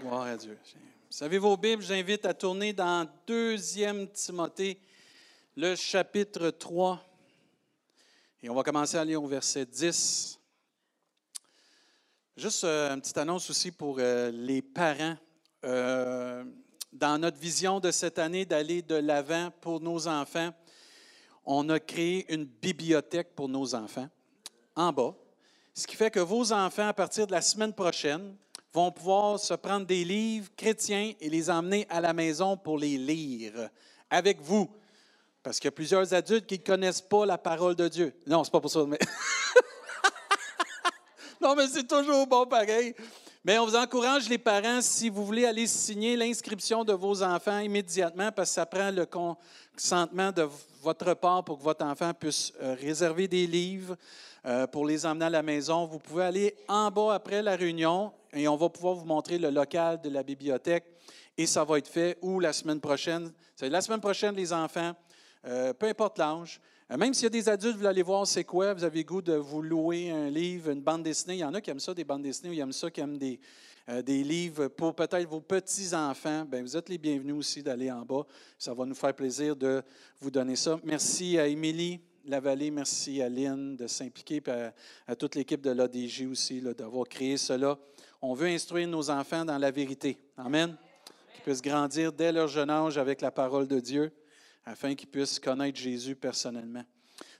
[0.00, 0.56] Gloire à Dieu.
[1.10, 3.56] Vous avez vos Bibles, j'invite à tourner dans 2
[4.14, 4.80] Timothée,
[5.54, 7.04] le chapitre 3.
[8.42, 10.40] Et on va commencer à lire au verset 10.
[12.34, 15.16] Juste euh, une petite annonce aussi pour euh, les parents.
[15.64, 16.44] Euh,
[16.90, 20.54] dans notre vision de cette année d'aller de l'avant pour nos enfants,
[21.44, 24.08] on a créé une bibliothèque pour nos enfants
[24.76, 25.14] en bas.
[25.74, 28.34] Ce qui fait que vos enfants, à partir de la semaine prochaine,
[28.72, 32.96] vont pouvoir se prendre des livres chrétiens et les emmener à la maison pour les
[32.96, 33.68] lire
[34.08, 34.70] avec vous.
[35.42, 38.14] Parce qu'il y a plusieurs adultes qui ne connaissent pas la parole de Dieu.
[38.26, 38.84] Non, c'est pas pour ça.
[38.86, 38.98] Mais...
[41.40, 42.94] non, mais c'est toujours bon pareil.
[43.42, 47.58] Mais on vous encourage, les parents, si vous voulez aller signer l'inscription de vos enfants
[47.58, 50.46] immédiatement, parce que ça prend le consentement de
[50.82, 53.96] votre part pour que votre enfant puisse euh, réserver des livres
[54.44, 55.86] euh, pour les emmener à la maison.
[55.86, 59.50] Vous pouvez aller en bas après la réunion et on va pouvoir vous montrer le
[59.50, 60.84] local de la bibliothèque
[61.36, 63.32] et ça va être fait ou la semaine prochaine.
[63.56, 64.92] C'est la semaine prochaine, les enfants,
[65.46, 66.60] euh, peu importe l'âge.
[66.90, 69.22] Euh, même s'il y a des adultes, vous allez voir c'est quoi, vous avez goût
[69.22, 71.34] de vous louer un livre, une bande dessinée.
[71.34, 73.00] Il y en a qui aiment ça, des bandes dessinées, ou ils aiment ça, qui
[73.00, 73.40] aiment des,
[73.88, 76.44] euh, des livres pour peut-être vos petits-enfants.
[76.44, 78.26] Bien, vous êtes les bienvenus aussi d'aller en bas.
[78.58, 79.82] Ça va nous faire plaisir de
[80.20, 80.78] vous donner ça.
[80.84, 84.70] Merci à Émilie Lavallée, merci à Lynn de s'impliquer, et
[85.06, 87.78] à, toute l'équipe de l'ADJ aussi d'avoir créé cela.
[88.22, 90.18] On veut instruire nos enfants dans la vérité.
[90.36, 90.76] Amen.
[91.34, 94.12] Qu'ils puissent grandir dès leur jeune âge avec la parole de Dieu,
[94.64, 96.84] afin qu'ils puissent connaître Jésus personnellement.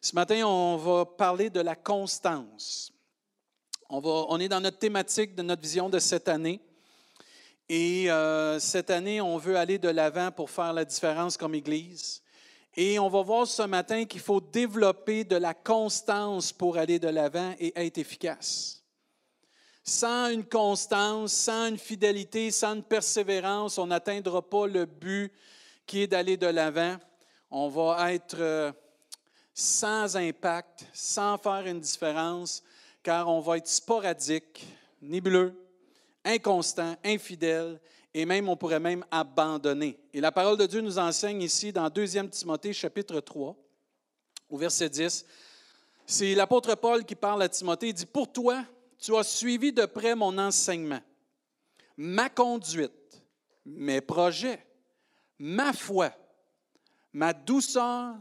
[0.01, 2.93] Ce matin, on va parler de la constance.
[3.91, 6.61] On, va, on est dans notre thématique de notre vision de cette année.
[7.69, 12.23] Et euh, cette année, on veut aller de l'avant pour faire la différence comme Église.
[12.75, 17.09] Et on va voir ce matin qu'il faut développer de la constance pour aller de
[17.09, 18.80] l'avant et être efficace.
[19.83, 25.33] Sans une constance, sans une fidélité, sans une persévérance, on n'atteindra pas le but
[25.87, 26.97] qui est d'aller de l'avant.
[27.51, 28.73] On va être euh,
[29.55, 32.63] sans impact, sans faire une différence,
[33.03, 34.67] car on va être sporadique,
[35.03, 35.55] nébuleux,
[36.25, 37.81] inconstant, infidèle,
[38.13, 39.99] et même on pourrait même abandonner.
[40.13, 43.57] Et la parole de Dieu nous enseigne ici dans 2 Timothée chapitre 3,
[44.49, 45.25] au verset 10.
[46.07, 48.65] C'est l'apôtre Paul qui parle à Timothée, il dit, Pour toi,
[49.01, 51.01] tu as suivi de près mon enseignement,
[51.97, 53.23] ma conduite,
[53.65, 54.65] mes projets,
[55.39, 56.13] ma foi,
[57.13, 58.15] ma douceur,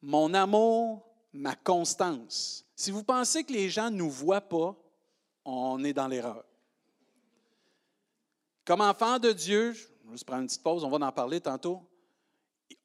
[0.00, 2.64] mon amour, ma constance.
[2.74, 4.74] Si vous pensez que les gens ne nous voient pas,
[5.44, 6.44] on est dans l'erreur.
[8.64, 11.40] Comme enfant de Dieu, je vais juste prendre une petite pause, on va en parler
[11.40, 11.82] tantôt.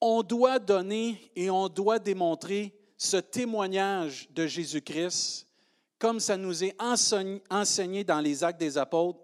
[0.02, 5.49] On doit donner et on doit démontrer ce témoignage de Jésus-Christ
[6.00, 9.20] comme ça nous est enseigné dans les actes des apôtres,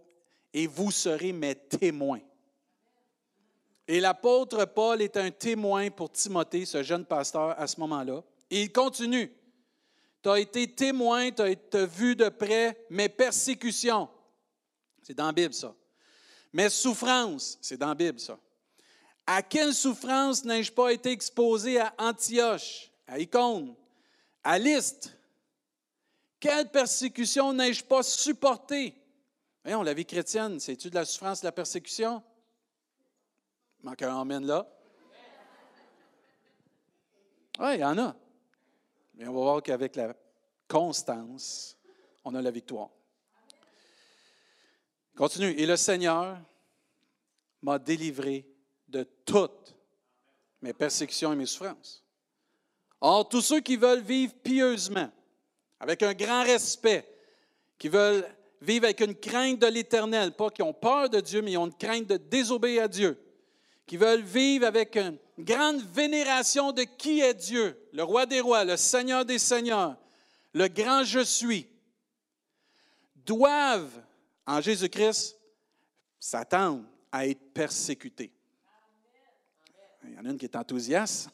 [0.53, 2.21] et vous serez mes témoins.
[3.87, 8.23] Et l'apôtre Paul est un témoin pour Timothée, ce jeune pasteur, à ce moment-là.
[8.49, 9.31] Et il continue.
[10.23, 14.09] Tu as été témoin, tu as vu de près mes persécutions.
[15.03, 15.75] C'est dans la Bible, ça.
[16.51, 18.39] Mes souffrances, c'est dans la Bible, ça.
[19.27, 23.75] À quelle souffrance n'ai-je pas été exposé à Antioche, à Icône,
[24.43, 25.09] à Lystre,
[26.45, 28.93] quelle persécution n'ai-je pas supportée?
[29.63, 32.21] Voyons, la vie chrétienne, c'est-tu de la souffrance, de la persécution?
[33.79, 34.67] Il manque un amène là.
[37.57, 38.15] Oui, il y en a.
[39.15, 40.13] Mais on va voir qu'avec la
[40.67, 41.77] constance,
[42.23, 42.89] on a la victoire.
[45.15, 45.51] Continue.
[45.51, 46.37] Et le Seigneur
[47.63, 48.47] m'a délivré
[48.87, 49.75] de toutes
[50.61, 52.03] mes persécutions et mes souffrances.
[53.01, 55.09] Or, tous ceux qui veulent vivre pieusement,
[55.79, 57.07] avec un grand respect,
[57.77, 58.25] qui veulent
[58.61, 61.67] vivre avec une crainte de l'Éternel, pas qui ont peur de Dieu, mais qui ont
[61.67, 63.19] une crainte de désobéir à Dieu,
[63.85, 68.63] qui veulent vivre avec une grande vénération de qui est Dieu, le roi des rois,
[68.63, 69.97] le Seigneur des seigneurs,
[70.53, 71.67] le grand je suis,
[73.25, 74.01] doivent,
[74.47, 75.37] en Jésus-Christ,
[76.19, 78.31] s'attendre à être persécutés.
[80.07, 81.29] Il y en a une qui est enthousiaste.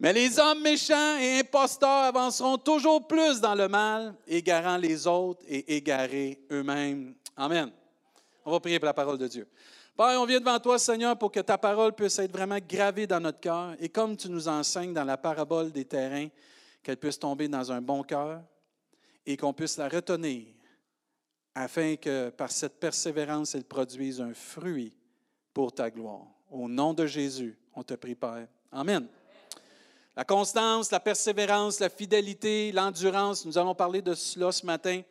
[0.00, 5.42] Mais les hommes méchants et imposteurs avanceront toujours plus dans le mal, égarant les autres
[5.48, 7.14] et égarés eux-mêmes.
[7.36, 7.70] Amen.
[8.44, 9.48] On va prier pour la parole de Dieu.
[9.96, 13.18] Père, on vient devant toi, Seigneur, pour que ta parole puisse être vraiment gravée dans
[13.18, 13.74] notre cœur.
[13.80, 16.28] Et comme tu nous enseignes dans la parabole des terrains,
[16.82, 18.40] qu'elle puisse tomber dans un bon cœur
[19.26, 20.46] et qu'on puisse la retenir
[21.54, 24.94] afin que par cette persévérance, elle produise un fruit
[25.52, 26.28] pour ta gloire.
[26.48, 28.46] Au nom de Jésus, on te prie, Père.
[28.70, 29.08] Amen.
[30.18, 35.02] La constance, la persévérance, la fidélité, l'endurance, nous allons parler de cela ce matin.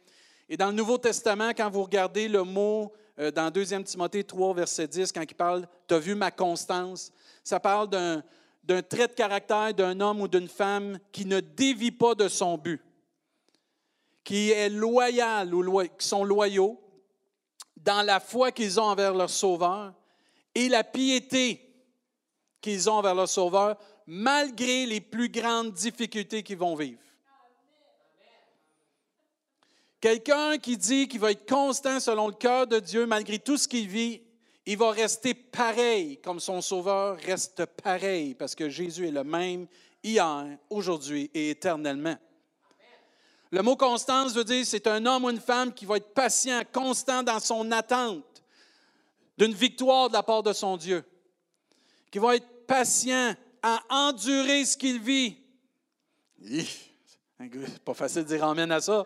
[0.50, 4.54] Et dans le Nouveau Testament, quand vous regardez le mot euh, dans 2 Timothée 3,
[4.54, 8.22] verset 10, quand il parle Tu as vu ma constance, ça parle d'un,
[8.82, 12.84] trait de caractère d'un homme ou d'une femme qui ne dévie pas de son but,
[14.26, 16.78] qui est loyal ou qui sont loyaux
[17.78, 19.94] dans la foi qu'ils ont envers leur Sauveur
[20.54, 21.64] et la piété
[22.60, 23.78] qu'ils ont envers leur Sauveur,
[24.08, 27.00] malgré les plus grandes difficultés qu'ils vont vivre.
[30.00, 33.68] Quelqu'un qui dit qu'il va être constant selon le cœur de Dieu, malgré tout ce
[33.68, 34.22] qu'il vit,
[34.66, 39.68] il va rester pareil comme son Sauveur reste pareil, parce que Jésus est le même
[40.04, 42.18] hier, aujourd'hui et éternellement.
[43.50, 46.62] Le mot constance veut dire c'est un homme ou une femme qui va être patient,
[46.72, 48.44] constant dans son attente
[49.38, 51.04] d'une victoire de la part de son Dieu,
[52.12, 55.38] qui va être patient à endurer ce qu'il vit.
[56.42, 59.06] C'est pas facile de dire amène à ça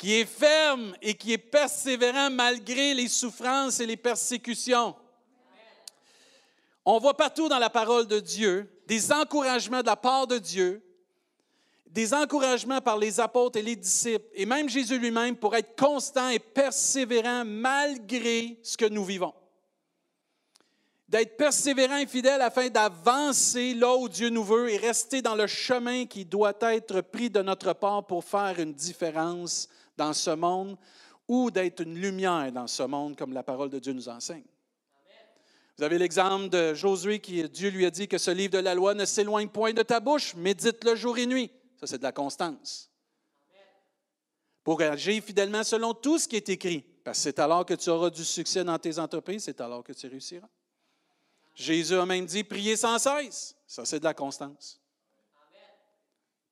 [0.00, 4.96] qui est ferme et qui est persévérant malgré les souffrances et les persécutions.
[6.86, 10.82] On voit partout dans la parole de Dieu des encouragements de la part de Dieu,
[11.86, 16.30] des encouragements par les apôtres et les disciples, et même Jésus lui-même pour être constant
[16.30, 19.34] et persévérant malgré ce que nous vivons.
[21.10, 25.48] D'être persévérant et fidèle afin d'avancer là où Dieu nous veut et rester dans le
[25.48, 30.76] chemin qui doit être pris de notre part pour faire une différence dans ce monde
[31.26, 34.44] ou d'être une lumière dans ce monde, comme la parole de Dieu nous enseigne.
[35.76, 38.76] Vous avez l'exemple de Josué qui, Dieu lui a dit que ce livre de la
[38.76, 41.50] loi ne s'éloigne point de ta bouche, médite-le jour et nuit.
[41.80, 42.88] Ça, c'est de la constance.
[44.62, 46.84] Pour agir fidèlement selon tout ce qui est écrit.
[47.02, 49.92] Parce que c'est alors que tu auras du succès dans tes entreprises, c'est alors que
[49.92, 50.46] tu réussiras.
[51.60, 53.54] Jésus a même dit, priez sans cesse.
[53.66, 54.80] Ça, c'est de la constance.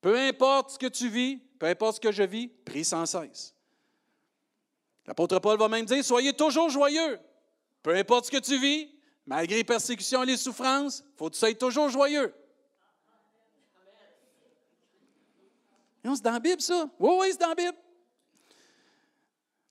[0.03, 3.55] Peu importe ce que tu vis, peu importe ce que je vis, prie sans cesse.
[5.07, 7.19] L'apôtre Paul va même dire, soyez toujours joyeux.
[7.83, 8.91] Peu importe ce que tu vis,
[9.25, 12.35] malgré les persécutions et les souffrances, il faut que tu sois toujours joyeux.
[16.05, 16.89] c'est dans la Bible, ça.
[16.99, 17.77] Oui, oui, c'est dans la Bible.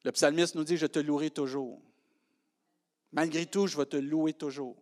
[0.04, 1.80] Le psalmiste nous dit, je te louerai toujours.
[3.12, 4.76] Malgré tout, je vais te louer toujours.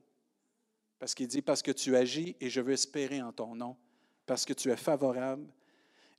[0.99, 3.75] Parce qu'il dit, parce que tu agis et je veux espérer en ton nom,
[4.25, 5.45] parce que tu es favorable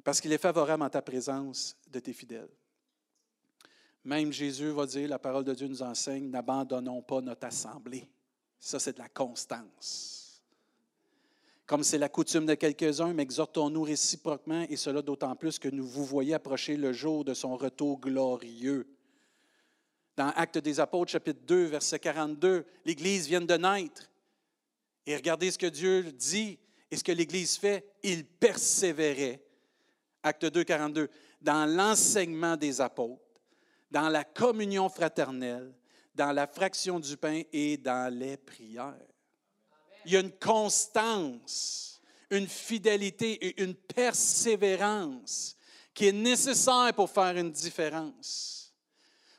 [0.07, 2.49] parce qu'il est favorable en ta présence de tes fidèles.
[4.05, 8.09] Même Jésus va dire, la parole de Dieu nous enseigne, n'abandonnons pas notre assemblée.
[8.61, 10.45] Ça, c'est de la constance.
[11.67, 15.85] Comme c'est la coutume de quelques-uns, mais exhortons-nous réciproquement, et cela d'autant plus que nous
[15.85, 18.87] vous voyez approcher le jour de son retour glorieux.
[20.17, 24.09] Dans Actes des Apôtres, chapitre 2, verset 42, l'Église vient de naître.
[25.07, 26.59] Et regardez ce que Dieu dit
[26.91, 27.87] et ce que l'Église fait.
[28.03, 29.41] Il persévérait
[30.23, 31.09] Acte 2, 42,
[31.41, 33.23] dans l'enseignement des apôtres,
[33.91, 35.73] dans la communion fraternelle,
[36.15, 38.95] dans la fraction du pain et dans les prières.
[40.05, 42.01] Il y a une constance,
[42.31, 45.57] une fidélité et une persévérance
[45.95, 48.75] qui est nécessaire pour faire une différence,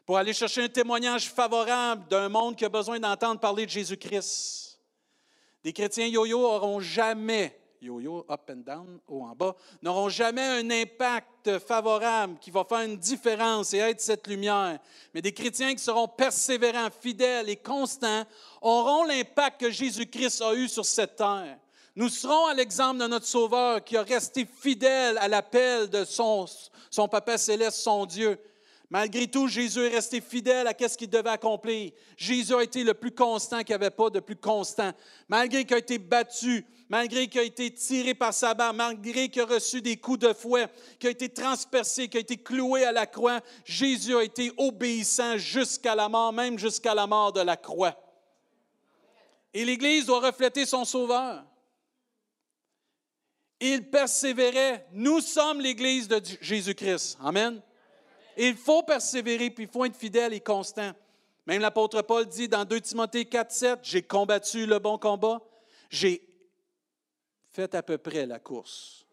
[0.05, 4.66] pour aller chercher un témoignage favorable d'un monde qui a besoin d'entendre parler de Jésus-Christ.
[5.63, 10.69] Des chrétiens yo-yo n'auront jamais yo-yo, up and down, haut en bas, n'auront jamais un
[10.69, 14.79] impact favorable qui va faire une différence et être cette lumière.
[15.13, 18.23] Mais des chrétiens qui seront persévérants, fidèles et constants
[18.61, 21.57] auront l'impact que Jésus-Christ a eu sur cette terre.
[21.95, 26.45] Nous serons à l'exemple de notre Sauveur qui a resté fidèle à l'appel de son,
[26.91, 28.39] son Papa céleste, son Dieu.
[28.89, 31.91] Malgré tout, Jésus est resté fidèle à ce qu'il devait accomplir.
[32.15, 34.93] Jésus a été le plus constant qu'il n'y avait pas de plus constant.
[35.27, 39.41] Malgré qu'il a été battu, malgré qu'il a été tiré par sa barre, malgré qu'il
[39.41, 40.67] a reçu des coups de fouet,
[40.99, 45.37] qu'il a été transpercé, qu'il a été cloué à la croix, Jésus a été obéissant
[45.37, 47.95] jusqu'à la mort, même jusqu'à la mort de la croix.
[49.53, 51.43] Et l'Église doit refléter son Sauveur.
[53.59, 54.87] Il persévérait.
[54.93, 57.17] Nous sommes l'Église de Jésus-Christ.
[57.21, 57.61] Amen.
[58.37, 60.91] Il faut persévérer, puis il faut être fidèle et constant.
[61.45, 65.41] Même l'apôtre Paul dit dans 2 Timothée 4, 7, J'ai combattu le bon combat,
[65.89, 66.27] j'ai
[67.57, 69.07] Faites à peu près la course.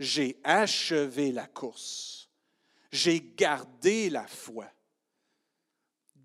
[0.00, 2.30] J'ai achevé la course.
[2.90, 4.66] J'ai gardé la foi.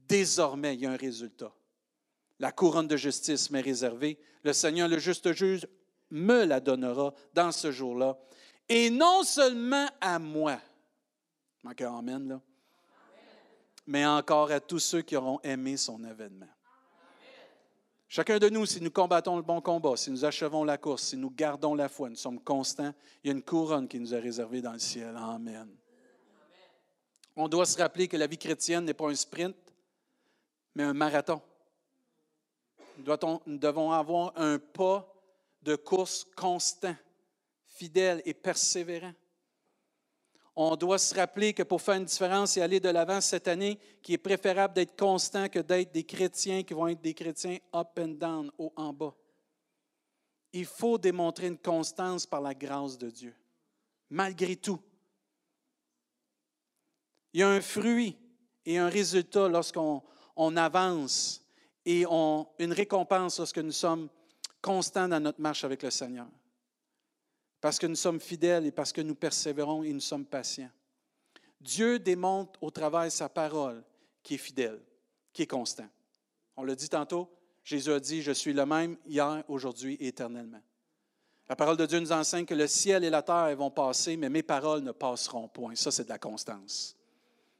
[0.08, 1.54] Désormais, il y a un résultat.
[2.40, 4.18] La couronne de justice m'est réservée.
[4.44, 5.68] Le Seigneur, le juste juge,
[6.10, 8.18] me la donnera dans ce jour-là.
[8.70, 10.58] Et non seulement à moi,
[11.80, 12.42] là,
[13.86, 16.48] mais encore à tous ceux qui auront aimé son événement.
[18.10, 21.18] Chacun de nous, si nous combattons le bon combat, si nous achevons la course, si
[21.18, 22.94] nous gardons la foi, nous sommes constants,
[23.24, 25.14] il y a une couronne qui nous est réservée dans le ciel.
[25.18, 25.68] Amen.
[27.36, 29.56] On doit se rappeler que la vie chrétienne n'est pas un sprint,
[30.74, 31.42] mais un marathon.
[32.98, 35.14] Nous devons avoir un pas
[35.62, 36.96] de course constant,
[37.66, 39.14] fidèle et persévérant.
[40.60, 43.78] On doit se rappeler que pour faire une différence et aller de l'avant cette année,
[44.02, 47.90] qu'il est préférable d'être constant que d'être des chrétiens qui vont être des chrétiens up
[48.00, 49.14] and down, haut en bas.
[50.52, 53.36] Il faut démontrer une constance par la grâce de Dieu,
[54.10, 54.80] malgré tout.
[57.34, 58.18] Il y a un fruit
[58.66, 60.02] et un résultat lorsqu'on
[60.58, 61.46] avance
[61.86, 64.10] et on, une récompense lorsque nous sommes
[64.60, 66.26] constants dans notre marche avec le Seigneur.
[67.62, 70.70] Parce que nous sommes fidèles et parce que nous persévérons et nous sommes patients.
[71.60, 73.84] Dieu démontre au de sa parole
[74.22, 74.80] qui est fidèle,
[75.34, 75.88] qui est constant.
[76.56, 77.30] On l'a dit tantôt,
[77.64, 80.62] Jésus a dit, je suis le même hier, aujourd'hui et éternellement.
[81.50, 84.30] La parole de Dieu nous enseigne que le ciel et la terre vont passer, mais
[84.30, 85.76] mes paroles ne passeront point.
[85.76, 86.96] Ça, c'est de la constance.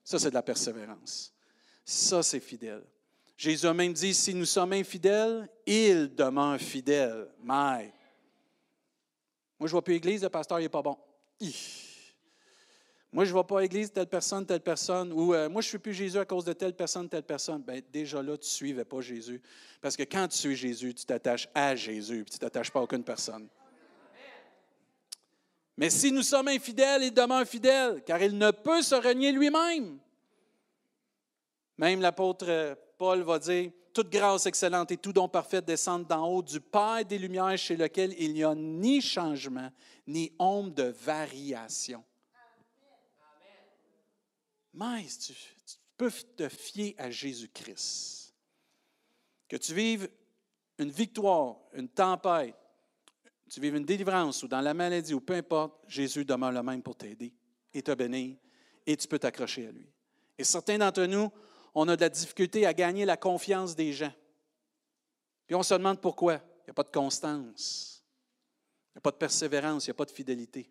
[0.04, 1.34] Ça, c'est de la persévérance.
[1.86, 2.84] Ça, c'est fidèle.
[3.38, 7.28] Jésus a même dit, si nous sommes infidèles, il demeure fidèle.
[7.44, 7.94] Mais,
[9.60, 10.98] moi, je ne vois plus l'église, le pasteur n'est pas bon.
[13.12, 15.12] Moi, je ne vois pas l'église, telle personne, telle personne.
[15.12, 17.64] Ou euh, moi, je ne suis plus Jésus à cause de telle personne, telle personne.
[17.64, 19.42] Bien, déjà là, tu ne suivais pas Jésus.
[19.82, 22.84] Parce que quand tu suis Jésus, tu t'attaches à Jésus, tu ne t'attaches pas à
[22.84, 23.48] aucune personne.
[25.78, 30.00] Mais si nous sommes infidèles, il demeure fidèle, car il ne peut se renier lui-même.
[31.78, 36.44] Même l'apôtre Paul va dire, toute grâce excellente et tout don parfait descendent d'en haut
[36.44, 39.72] du Père des Lumières chez lequel il n'y a ni changement,
[40.06, 42.04] ni ombre de variation.
[44.76, 45.34] Mais tu,
[45.98, 48.36] peux te fier à Jésus-Christ.
[49.50, 50.08] Que tu vives
[50.78, 52.54] une victoire, une tempête,
[53.50, 56.84] tu vives une délivrance ou dans la maladie ou peu importe, Jésus demeure le même
[56.84, 57.34] pour t'aider
[57.74, 58.38] et te bénir
[58.86, 59.90] et tu peux t'accrocher à lui.
[60.38, 61.32] Et certains d'entre nous,
[61.80, 64.12] on a de la difficulté à gagner la confiance des gens.
[65.46, 66.42] Puis on se demande pourquoi.
[66.62, 68.04] Il n'y a pas de constance.
[68.90, 70.64] Il n'y a pas de persévérance, il n'y a pas de fidélité.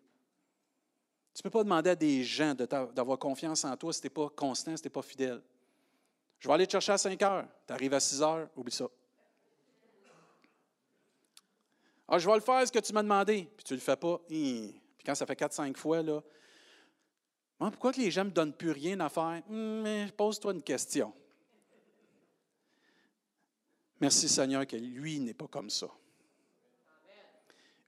[1.33, 4.09] Tu ne peux pas demander à des gens d'avoir confiance en toi si tu n'es
[4.09, 5.41] pas constant, si tu n'es pas fidèle.
[6.39, 7.47] Je vais aller te chercher à 5 heures.
[7.65, 8.89] Tu arrives à 6 heures, oublie ça.
[12.09, 13.49] Ah, je vais le faire ce que tu m'as demandé.
[13.55, 14.19] Puis tu ne le fais pas.
[14.27, 16.21] Puis quand ça fait 4-5 fois, là,
[17.57, 19.41] pourquoi que les gens ne me donnent plus rien à faire?
[19.49, 21.13] Hmm, pose-toi une question.
[23.99, 25.87] Merci Seigneur que lui n'est pas comme ça.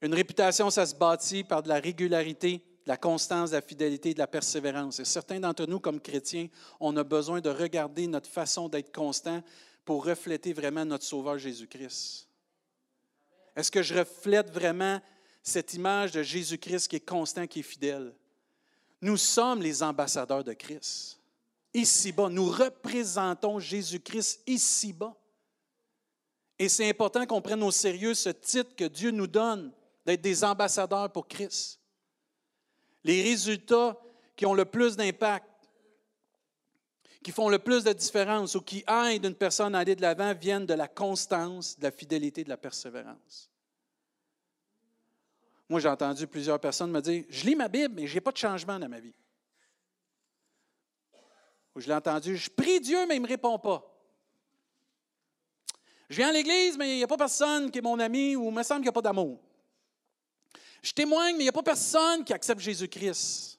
[0.02, 4.14] Une réputation, ça se bâtit par de la régularité, de la constance, de la fidélité,
[4.14, 4.98] de la persévérance.
[4.98, 6.48] Et certains d'entre nous, comme chrétiens,
[6.80, 9.42] on a besoin de regarder notre façon d'être constant
[9.84, 12.28] pour refléter vraiment notre Sauveur Jésus-Christ.
[13.54, 15.00] Est-ce que je reflète vraiment
[15.42, 18.14] cette image de Jésus-Christ qui est constant, qui est fidèle?
[19.02, 21.18] Nous sommes les ambassadeurs de Christ.
[21.72, 25.16] Ici-bas, nous représentons Jésus-Christ ici-bas.
[26.58, 29.72] Et c'est important qu'on prenne au sérieux ce titre que Dieu nous donne
[30.04, 31.80] d'être des ambassadeurs pour Christ.
[33.04, 33.98] Les résultats
[34.36, 35.46] qui ont le plus d'impact,
[37.22, 40.34] qui font le plus de différence ou qui aident une personne à aller de l'avant
[40.34, 43.49] viennent de la constance, de la fidélité, de la persévérance.
[45.70, 48.32] Moi, j'ai entendu plusieurs personnes me dire Je lis ma Bible, mais je n'ai pas
[48.32, 49.14] de changement dans ma vie.
[51.76, 53.86] Ou je l'ai entendu Je prie Dieu, mais il ne me répond pas.
[56.08, 58.48] Je viens à l'église, mais il n'y a pas personne qui est mon ami ou
[58.48, 59.40] il me semble qu'il n'y a pas d'amour.
[60.82, 63.56] Je témoigne, mais il n'y a pas personne qui accepte Jésus-Christ.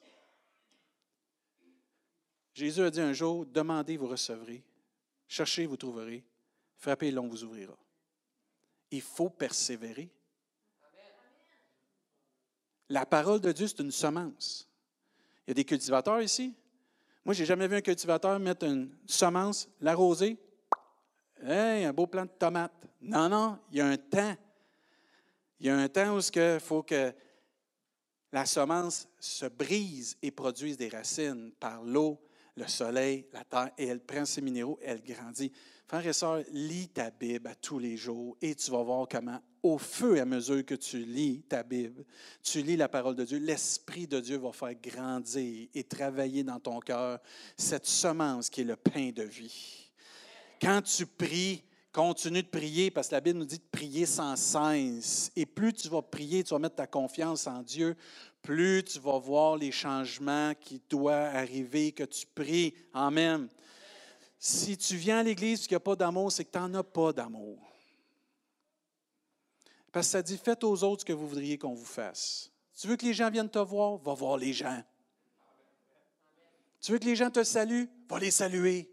[2.52, 4.62] Jésus a dit un jour Demandez, vous recevrez.
[5.26, 6.22] Cherchez, vous trouverez.
[6.76, 7.78] Frappez, l'on vous ouvrira.
[8.90, 10.10] Il faut persévérer.
[12.92, 14.68] La parole de Dieu, c'est une semence.
[15.46, 16.54] Il y a des cultivateurs ici.
[17.24, 20.36] Moi, je n'ai jamais vu un cultivateur mettre une semence, l'arroser.
[21.42, 22.86] Hey, un beau plant de tomates.
[23.00, 24.36] Non, non, il y a un temps.
[25.58, 27.14] Il y a un temps où il faut que
[28.30, 32.20] la semence se brise et produise des racines par l'eau,
[32.56, 35.50] le soleil, la terre, et elle prend ses minéraux, elle grandit.
[35.86, 39.40] Frères et sœurs, lis ta Bible à tous les jours et tu vas voir comment
[39.62, 42.04] au fur et à mesure que tu lis ta Bible,
[42.42, 46.58] tu lis la parole de Dieu, l'Esprit de Dieu va faire grandir et travailler dans
[46.58, 47.20] ton cœur
[47.56, 49.90] cette semence qui est le pain de vie.
[50.60, 51.62] Quand tu pries,
[51.92, 55.30] continue de prier parce que la Bible nous dit de prier sans cesse.
[55.36, 57.94] Et plus tu vas prier, tu vas mettre ta confiance en Dieu,
[58.40, 62.74] plus tu vas voir les changements qui doivent arriver, que tu pries.
[62.94, 63.48] Amen.
[64.44, 66.74] Si tu viens à l'Église et qu'il n'y a pas d'amour, c'est que tu n'en
[66.74, 67.60] as pas d'amour.
[69.92, 72.50] Parce que ça dit, faites aux autres ce que vous voudriez qu'on vous fasse.
[72.76, 73.98] Tu veux que les gens viennent te voir?
[73.98, 74.82] Va voir les gens.
[76.80, 77.88] Tu veux que les gens te saluent?
[78.08, 78.92] Va les saluer.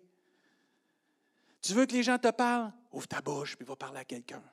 [1.63, 2.71] Tu veux que les gens te parlent?
[2.91, 4.43] Ouvre ta bouche puis va parler à quelqu'un.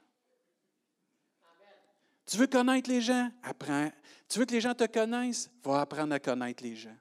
[2.24, 3.30] Tu veux connaître les gens?
[3.42, 3.92] Apprends.
[4.30, 5.50] Tu veux que les gens te connaissent?
[5.62, 6.96] Va apprendre à connaître les gens.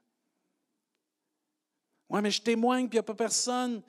[2.15, 3.81] Oui, mais je témoigne, puis il n'y a pas personne.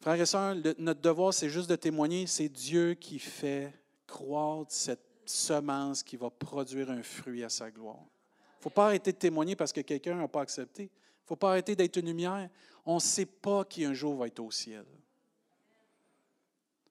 [0.00, 2.26] Frères et sœurs, notre devoir, c'est juste de témoigner.
[2.26, 3.74] C'est Dieu qui fait
[4.06, 8.00] croître cette semence qui va produire un fruit à sa gloire.
[8.00, 10.84] Il ne faut pas arrêter de témoigner parce que quelqu'un n'a pas accepté.
[10.84, 12.48] Il ne faut pas arrêter d'être une lumière.
[12.86, 14.86] On ne sait pas qui un jour va être au ciel.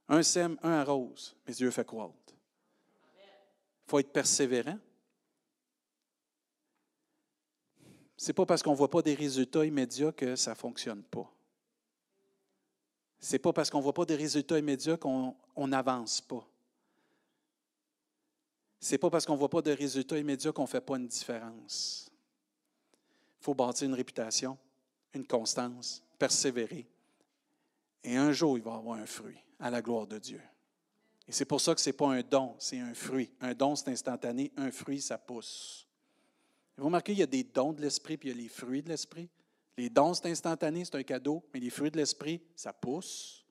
[0.10, 2.14] Un sème, un arrose, mais Dieu fait croître.
[2.28, 4.78] Il faut être persévérant.
[7.80, 11.04] Ce n'est pas parce qu'on ne voit pas des résultats immédiats que ça ne fonctionne
[11.04, 11.32] pas.
[13.20, 15.36] Ce n'est pas parce qu'on ne voit pas des résultats immédiats qu'on
[15.68, 16.48] n'avance pas.
[18.80, 20.98] Ce n'est pas parce qu'on ne voit pas de résultats immédiats qu'on ne fait pas
[20.98, 22.10] une différence.
[23.42, 24.58] Il faut bâtir une réputation,
[25.14, 26.88] une constance, persévérer.
[28.04, 30.42] Et un jour, il va avoir un fruit à la gloire de Dieu.
[31.28, 33.32] Et c'est pour ça que ce n'est pas un don, c'est un fruit.
[33.42, 34.52] Un don, c'est instantané.
[34.56, 35.87] Un fruit, ça pousse.
[36.78, 38.84] Vous remarquez, il y a des dons de l'esprit, puis il y a les fruits
[38.84, 39.30] de l'esprit.
[39.78, 43.46] Les dons, c'est instantané, c'est un cadeau, mais les fruits de l'esprit, ça pousse.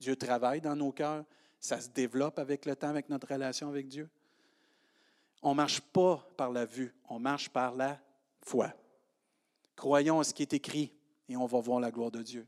[0.00, 1.24] Dieu travaille dans nos cœurs.
[1.60, 4.08] Ça se développe avec le temps, avec notre relation avec Dieu.
[5.42, 8.00] On ne marche pas par la vue, on marche par la
[8.40, 8.72] foi.
[9.76, 10.92] Croyons à ce qui est écrit
[11.28, 12.46] et on va voir la gloire de Dieu.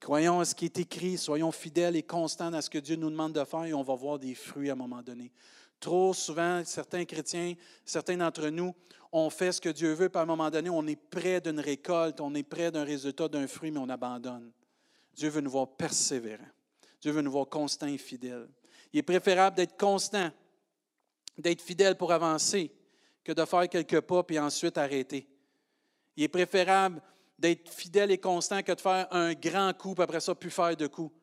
[0.00, 3.10] Croyons à ce qui est écrit, soyons fidèles et constants à ce que Dieu nous
[3.10, 5.32] demande de faire et on va voir des fruits à un moment donné.
[5.84, 7.52] Trop souvent, certains chrétiens,
[7.84, 8.74] certains d'entre nous,
[9.12, 11.60] on fait ce que Dieu veut, puis à un moment donné, on est près d'une
[11.60, 14.50] récolte, on est près d'un résultat, d'un fruit, mais on abandonne.
[15.12, 16.48] Dieu veut nous voir persévérants.
[17.02, 18.48] Dieu veut nous voir constants et fidèles.
[18.94, 20.30] Il est préférable d'être constant,
[21.36, 22.72] d'être fidèle pour avancer,
[23.22, 25.28] que de faire quelques pas puis ensuite arrêter.
[26.16, 27.02] Il est préférable
[27.38, 30.74] d'être fidèle et constant que de faire un grand coup, puis après ça, plus faire
[30.74, 31.14] de coups.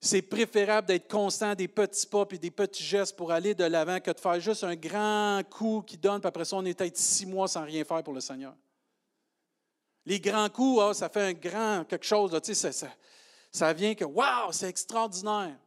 [0.00, 4.00] C'est préférable d'être constant des petits pas et des petits gestes pour aller de l'avant
[4.00, 6.96] que de faire juste un grand coup qui donne, puis après ça, on est peut-être
[6.96, 8.56] six mois sans rien faire pour le Seigneur.
[10.06, 12.88] Les grands coups, ah, ça fait un grand quelque chose, là, ça, ça,
[13.52, 15.58] ça vient que, waouh, c'est extraordinaire.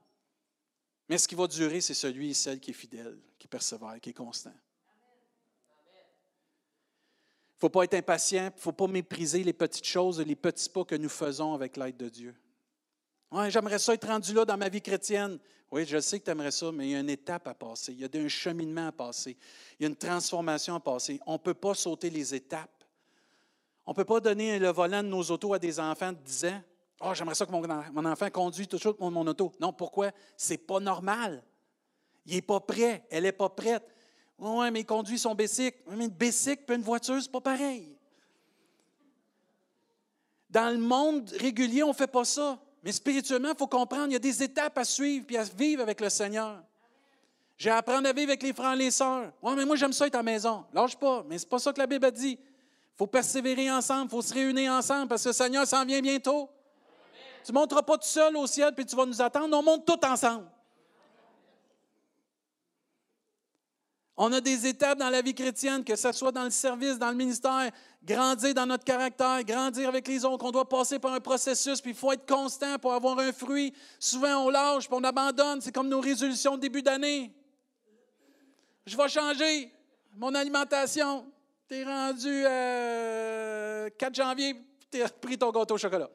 [1.07, 4.09] Mais ce qui va durer, c'est celui et celle qui est fidèle, qui persévère, qui
[4.09, 4.53] est constant
[7.63, 10.69] ne faut pas être impatient, il ne faut pas mépriser les petites choses, les petits
[10.69, 12.35] pas que nous faisons avec l'aide de Dieu.
[13.33, 15.39] Ouais, j'aimerais ça être rendu là dans ma vie chrétienne.
[15.71, 17.91] Oui, je sais que tu aimerais ça, mais il y a une étape à passer,
[17.91, 19.35] il y a un cheminement à passer,
[19.79, 21.19] il y a une transformation à passer.
[21.25, 22.83] On ne peut pas sauter les étapes.
[23.87, 26.45] On ne peut pas donner le volant de nos autos à des enfants de 10
[26.45, 26.61] ans.
[27.01, 29.51] Oh, j'aimerais ça que mon, enfant conduise tout de suite mon, mon auto.
[29.59, 30.11] Non, pourquoi?
[30.37, 31.43] C'est pas normal.
[32.27, 33.83] Il n'est pas prêt, elle n'est pas prête.
[34.37, 35.79] Oui, mais il conduit son bicycle.
[35.87, 37.97] Mais une bicycle et une voiture, c'est pas pareil.
[40.51, 42.59] Dans le monde régulier, on ne fait pas ça.
[42.83, 45.81] Mais spirituellement, il faut comprendre, il y a des étapes à suivre et à vivre
[45.81, 46.61] avec le Seigneur.
[47.57, 49.31] J'ai à apprendre à vivre avec les frères et les sœurs.
[49.41, 50.65] Oui, mais moi, j'aime ça être à la maison.
[50.73, 51.23] Lâche pas.
[51.29, 52.37] Mais ce n'est pas ça que la Bible dit.
[52.39, 56.01] Il faut persévérer ensemble, il faut se réunir ensemble parce que le Seigneur s'en vient
[56.01, 56.49] bientôt.
[57.43, 59.57] Tu ne monteras pas tout seul au ciel puis tu vas nous attendre.
[59.57, 60.45] On monte tout ensemble.
[64.15, 67.09] On a des étapes dans la vie chrétienne, que ce soit dans le service, dans
[67.09, 67.71] le ministère,
[68.03, 70.45] grandir dans notre caractère, grandir avec les autres.
[70.45, 73.73] On doit passer par un processus, puis il faut être constant pour avoir un fruit.
[73.97, 75.61] Souvent, on lâche, puis on abandonne.
[75.61, 77.33] C'est comme nos résolutions de début d'année.
[78.85, 79.71] Je vais changer
[80.15, 81.25] mon alimentation.
[81.67, 84.55] Tu es rendu euh, 4 janvier,
[84.91, 86.09] tu as pris ton gâteau au chocolat.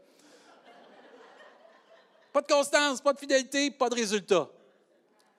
[2.33, 4.49] Pas de constance, pas de fidélité, pas de résultat.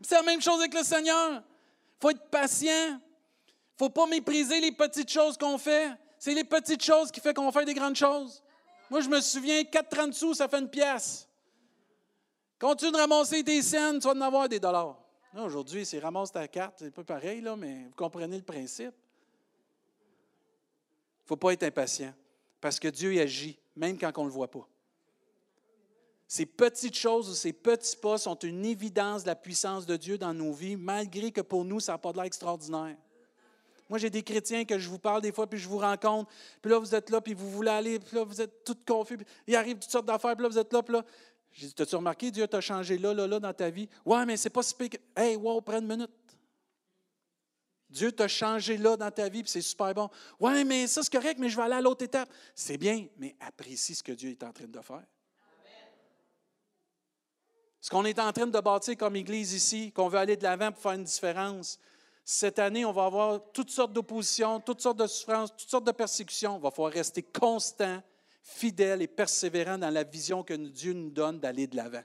[0.02, 1.41] C'est la même chose avec le Seigneur
[2.00, 3.00] faut être patient.
[3.00, 5.92] Il faut pas mépriser les petites choses qu'on fait.
[6.18, 8.44] C'est les petites choses qui font qu'on fait des grandes choses.
[8.90, 11.28] Moi, je me souviens, 4,30 sous, ça fait une pièce.
[12.60, 15.00] Continue de ramasser tes scènes, tu vas en avoir des dollars.
[15.38, 18.94] Aujourd'hui, c'est ramasse ta carte, c'est pas pareil, là, mais vous comprenez le principe.
[21.20, 22.14] Il ne faut pas être impatient,
[22.60, 24.68] parce que Dieu agit, même quand on ne le voit pas.
[26.32, 30.15] Ces petites choses ou ces petits pas sont une évidence de la puissance de Dieu
[30.15, 32.96] dans nos vies, malgré que pour nous, ça n'a pas de l'air extraordinaire.
[33.89, 36.70] Moi, j'ai des chrétiens que je vous parle des fois, puis je vous rencontre, puis
[36.70, 39.26] là, vous êtes là, puis vous voulez aller, puis là, vous êtes tout confus, puis
[39.48, 41.04] il arrive toutes sortes d'affaires, puis là, vous êtes là, puis là.
[41.52, 43.89] J'ai dit, t'as-tu remarqué, Dieu t'a changé là, là, là, dans ta vie?
[44.06, 44.76] Ouais, mais c'est pas si
[45.18, 46.12] Hey, wow, prends une minute.
[47.89, 50.12] Dieu t'a changé là dans ta vie, puis c'est super bon.
[50.39, 52.30] Ouais, mais ça, c'est correct, mais je vais aller à l'autre étape.
[52.54, 55.08] C'est bien, mais apprécie ce que Dieu est en train de faire.
[57.82, 60.72] Ce qu'on est en train de bâtir comme Église ici, qu'on veut aller de l'avant
[60.72, 61.80] pour faire une différence,
[62.32, 65.92] Cette année, on va avoir toutes sortes d'oppositions, toutes sortes de souffrances, toutes sortes de
[65.92, 66.58] persécutions.
[66.58, 68.04] Il va falloir rester constant,
[68.44, 72.04] fidèle et persévérant dans la vision que Dieu nous donne d'aller de l'avant.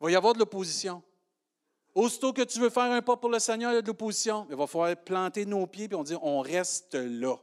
[0.00, 1.02] Il va y avoir de l'opposition.
[1.94, 4.46] Aussitôt que tu veux faire un pas pour le Seigneur, il y a de l'opposition.
[4.50, 7.36] Il va falloir planter nos pieds et on dit on reste là.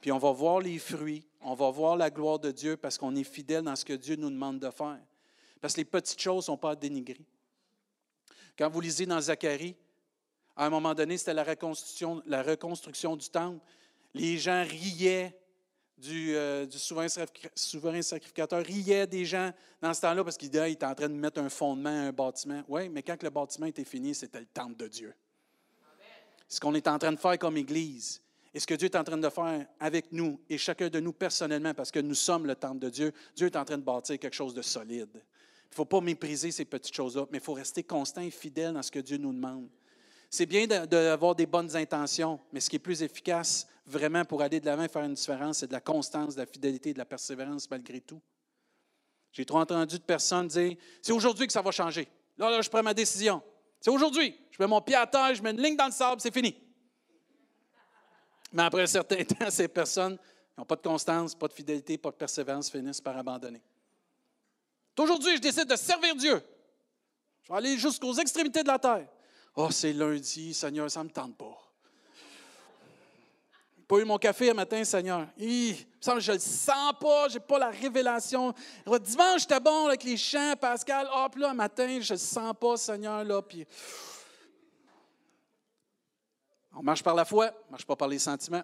[0.00, 3.14] Puis on va voir les fruits, on va voir la gloire de Dieu parce qu'on
[3.14, 4.98] est fidèle dans ce que Dieu nous demande de faire.
[5.60, 7.24] Parce que les petites choses ne sont pas à dénigrer.
[8.56, 9.76] Quand vous lisez dans Zacharie,
[10.56, 13.64] à un moment donné, c'était la reconstruction, du temple.
[14.12, 15.36] Les gens riaient
[15.96, 21.08] du, euh, souverain, sacrificateur, riaient des gens dans ce temps-là parce qu'il était en train
[21.08, 22.62] de mettre un fondement un bâtiment.
[22.68, 25.14] Oui, mais quand le bâtiment était fini, c'était le temple de Dieu.
[26.48, 28.20] Ce qu'on est en train de faire comme Église,
[28.52, 31.12] et ce que Dieu est en train de faire avec nous et chacun de nous
[31.12, 34.18] personnellement, parce que nous sommes le temple de Dieu, Dieu est en train de bâtir
[34.18, 35.22] quelque chose de solide.
[35.70, 38.74] Il ne faut pas mépriser ces petites choses-là, mais il faut rester constant et fidèle
[38.74, 39.68] dans ce que Dieu nous demande.
[40.28, 44.60] C'est bien d'avoir des bonnes intentions, mais ce qui est plus efficace vraiment pour aller
[44.60, 47.04] de l'avant et faire une différence, c'est de la constance, de la fidélité, de la
[47.04, 48.20] persévérance malgré tout.
[49.32, 52.08] J'ai trop entendu de personnes dire C'est aujourd'hui que ça va changer.
[52.36, 53.42] Là, là, je prends ma décision.
[53.80, 54.36] C'est aujourd'hui.
[54.50, 56.56] Je mets mon pied à terre, je mets une ligne dans le sable, c'est fini.
[58.52, 60.18] Mais après un certain temps, ces personnes
[60.56, 63.62] n'ont pas de constance, pas de fidélité, pas de persévérance, finissent par abandonner.
[64.98, 66.42] Aujourd'hui, je décide de servir Dieu.
[67.42, 69.08] Je vais aller jusqu'aux extrémités de la terre.
[69.56, 71.56] Oh, c'est lundi, Seigneur, ça ne me tente pas.
[73.88, 75.26] Pas eu mon café un matin, Seigneur.
[75.36, 75.74] je
[76.10, 78.54] ne le sens pas, je n'ai pas la révélation.
[78.86, 81.08] Dimanche, j'étais bon avec les chants, Pascal.
[81.12, 83.24] Oh, puis là, un matin, je ne le sens pas, Seigneur.
[83.24, 83.66] Là, puis
[86.72, 88.62] on marche par la foi, on ne marche pas par les sentiments.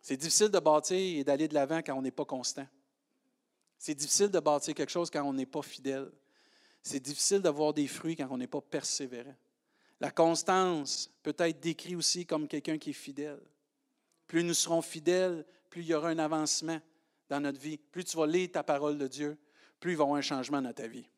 [0.00, 2.66] C'est difficile de bâtir et d'aller de l'avant quand on n'est pas constant.
[3.78, 6.10] C'est difficile de bâtir quelque chose quand on n'est pas fidèle.
[6.82, 9.34] C'est difficile d'avoir des fruits quand on n'est pas persévérant.
[10.00, 13.40] La constance peut être décrite aussi comme quelqu'un qui est fidèle.
[14.26, 16.80] Plus nous serons fidèles, plus il y aura un avancement
[17.28, 17.78] dans notre vie.
[17.78, 19.36] Plus tu vas lire ta parole de Dieu,
[19.80, 21.08] plus il va y avoir un changement dans ta vie.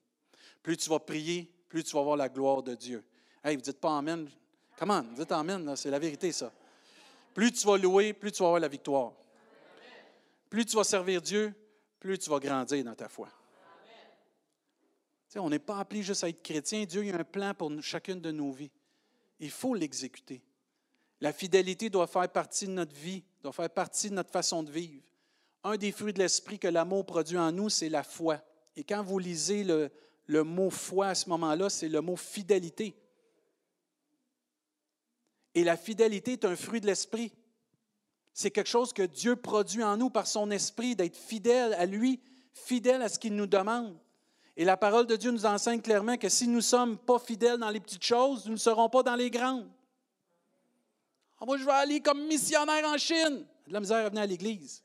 [0.63, 3.03] Plus tu vas prier, plus tu vas voir la gloire de Dieu.
[3.43, 4.29] Hey, vous dites pas Amen.
[4.79, 5.03] Comment?
[5.03, 6.53] Dites Amen, c'est la vérité, ça.
[7.35, 9.13] Plus tu vas louer, plus tu vas avoir la victoire.
[10.49, 11.55] Plus tu vas servir Dieu,
[12.01, 13.29] plus tu vas grandir dans ta foi.
[15.37, 16.85] on n'est pas appelé juste à être chrétien.
[16.85, 18.73] Dieu a un plan pour chacune de nos vies.
[19.39, 20.43] Il faut l'exécuter.
[21.21, 24.71] La fidélité doit faire partie de notre vie, doit faire partie de notre façon de
[24.71, 25.03] vivre.
[25.63, 28.41] Un des fruits de l'esprit que l'amour produit en nous, c'est la foi.
[28.75, 29.91] Et quand vous lisez le,
[30.25, 32.95] le mot foi à ce moment-là, c'est le mot fidélité.
[35.55, 37.31] Et la fidélité est un fruit de l'esprit.
[38.33, 42.21] C'est quelque chose que Dieu produit en nous par son esprit, d'être fidèle à lui,
[42.53, 43.97] fidèle à ce qu'il nous demande.
[44.57, 47.59] Et la parole de Dieu nous enseigne clairement que si nous ne sommes pas fidèles
[47.59, 49.69] dans les petites choses, nous ne serons pas dans les grandes.
[51.41, 53.47] Ah, moi, je vais aller comme missionnaire en Chine.
[53.67, 54.83] De la misère à venir à l'Église.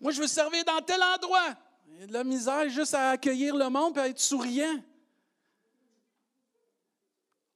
[0.00, 1.54] Moi, je veux servir dans tel endroit.
[1.88, 4.82] Il y a de la misère juste à accueillir le monde et à être souriant.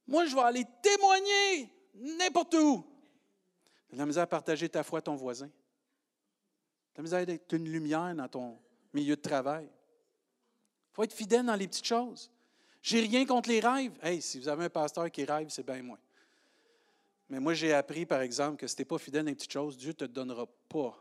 [0.06, 2.84] Moi, je vais aller témoigner n'importe où.
[3.90, 5.46] De la misère à partager ta foi à ton voisin.
[5.46, 5.52] De
[6.98, 8.58] la misère d'être une lumière dans ton
[8.92, 9.64] milieu de travail.
[9.66, 12.30] Il faut être fidèle dans les petites choses.
[12.82, 13.98] J'ai rien contre les rêves.
[14.02, 15.98] Hey, si vous avez un pasteur qui rêve, c'est bien moi.
[17.28, 19.52] Mais moi, j'ai appris, par exemple, que si tu n'es pas fidèle dans les petites
[19.52, 20.96] choses, Dieu ne te donnera pas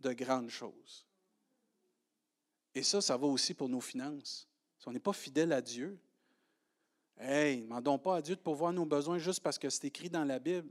[0.00, 1.06] de grandes choses.
[2.74, 4.48] Et ça, ça va aussi pour nos finances.
[4.78, 5.98] Si on n'est pas fidèle à Dieu,
[7.18, 10.10] hey, ne demandons pas à Dieu de pourvoir nos besoins juste parce que c'est écrit
[10.10, 10.68] dans la Bible.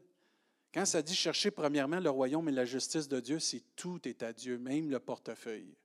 [0.73, 4.23] Quand ça dit chercher premièrement le royaume et la justice de Dieu, c'est tout est
[4.23, 5.75] à Dieu, même le portefeuille.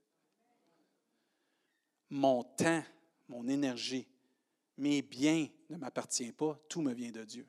[2.11, 2.83] Mon temps,
[3.29, 4.07] mon énergie,
[4.79, 7.47] mes biens ne m'appartiennent pas, tout me vient de Dieu.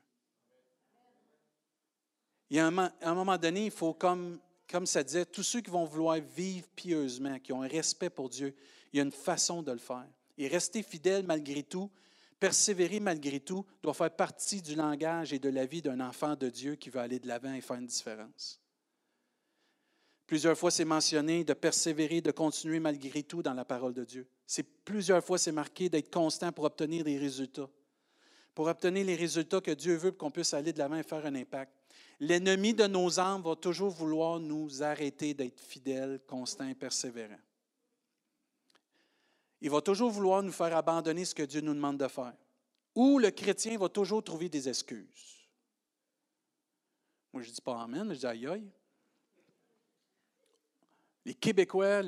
[2.50, 5.70] Il y a un, moment donné, il faut comme comme ça disait, tous ceux qui
[5.70, 8.54] vont vouloir vivre pieusement, qui ont un respect pour Dieu,
[8.92, 10.06] il y a une façon de le faire.
[10.38, 11.90] Et rester fidèle malgré tout,
[12.40, 16.48] persévérer malgré tout, doit faire partie du langage et de la vie d'un enfant de
[16.48, 18.60] Dieu qui veut aller de l'avant et faire une différence.
[20.26, 24.26] Plusieurs fois, c'est mentionné de persévérer, de continuer malgré tout dans la parole de Dieu.
[24.46, 27.68] C'est plusieurs fois, c'est marqué d'être constant pour obtenir des résultats.
[28.54, 31.26] Pour obtenir les résultats que Dieu veut pour qu'on puisse aller de l'avant et faire
[31.26, 31.72] un impact.
[32.20, 37.40] L'ennemi de nos âmes va toujours vouloir nous arrêter d'être fidèles, constants et persévérants.
[39.60, 42.34] Il va toujours vouloir nous faire abandonner ce que Dieu nous demande de faire.
[42.94, 45.48] Ou le chrétien va toujours trouver des excuses.
[47.32, 48.70] Moi, je ne dis pas Amen, je dis aïe aïe.
[51.24, 52.02] Les Québécois,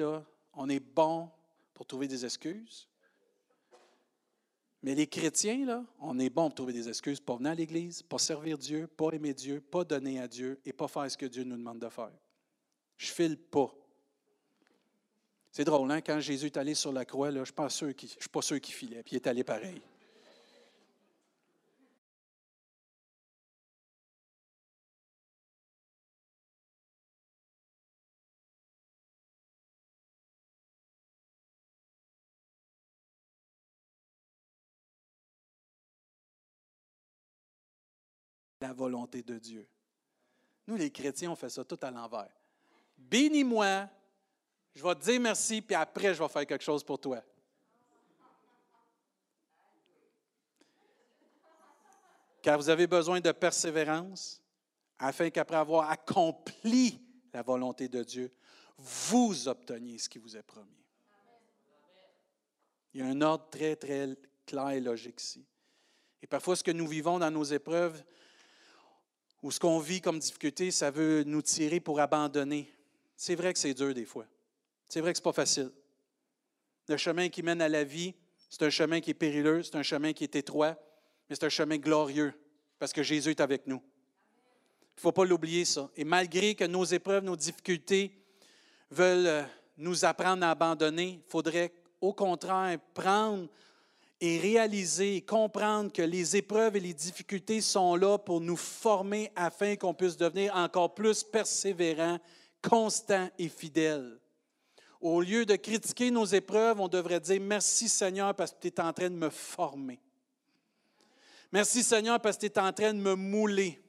[0.54, 1.30] on est bons
[1.74, 2.88] pour trouver des excuses.
[4.82, 8.02] Mais les chrétiens, là, on est bon pour trouver des excuses, pas venir à l'Église,
[8.02, 11.26] pas servir Dieu, pas aimer Dieu, pas donner à Dieu et pas faire ce que
[11.26, 12.10] Dieu nous demande de faire.
[12.96, 13.72] Je file pas.
[15.52, 16.00] C'est drôle, hein?
[16.00, 19.02] quand Jésus est allé sur la croix, là, je ne suis pas sûr qu'il filait,
[19.02, 19.82] puis il est allé pareil.
[38.62, 39.68] la volonté de Dieu.
[40.68, 42.30] Nous, les chrétiens, on fait ça tout à l'envers.
[42.96, 43.88] Bénis-moi,
[44.74, 47.22] je vais te dire merci, puis après, je vais faire quelque chose pour toi.
[52.40, 54.42] Car vous avez besoin de persévérance,
[54.98, 57.00] afin qu'après avoir accompli
[57.32, 58.32] la volonté de Dieu,
[58.78, 60.68] vous obteniez ce qui vous est promis.
[62.94, 65.46] Il y a un ordre très, très clair et logique ici.
[66.20, 68.02] Et parfois, ce que nous vivons dans nos épreuves,
[69.42, 72.72] ou ce qu'on vit comme difficulté, ça veut nous tirer pour abandonner.
[73.16, 74.26] C'est vrai que c'est dur des fois.
[74.92, 75.70] C'est vrai que ce n'est pas facile.
[76.86, 78.12] Le chemin qui mène à la vie,
[78.50, 80.76] c'est un chemin qui est périlleux, c'est un chemin qui est étroit,
[81.26, 82.34] mais c'est un chemin glorieux
[82.78, 83.80] parce que Jésus est avec nous.
[84.82, 85.88] Il ne faut pas l'oublier, ça.
[85.96, 88.22] Et malgré que nos épreuves, nos difficultés
[88.90, 89.42] veulent euh,
[89.78, 93.48] nous apprendre à abandonner, il faudrait au contraire prendre
[94.20, 99.32] et réaliser et comprendre que les épreuves et les difficultés sont là pour nous former
[99.36, 102.18] afin qu'on puisse devenir encore plus persévérant,
[102.60, 104.18] constant et fidèle.
[105.02, 108.80] Au lieu de critiquer nos épreuves, on devrait dire merci Seigneur parce que tu es
[108.80, 110.00] en train de me former.
[111.50, 113.82] Merci Seigneur parce que tu es en train de me mouler.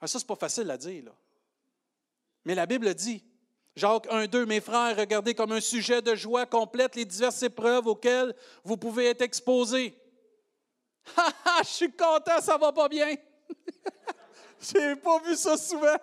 [0.00, 1.04] Ah, ça, ce n'est pas facile à dire.
[2.44, 3.22] Mais la Bible dit,
[3.76, 7.86] Jacques 1, 2, mes frères, regardez comme un sujet de joie complète les diverses épreuves
[7.86, 9.96] auxquelles vous pouvez être exposés.
[11.62, 13.14] je suis content, ça va pas bien.
[14.60, 15.96] J'ai pas vu ça souvent.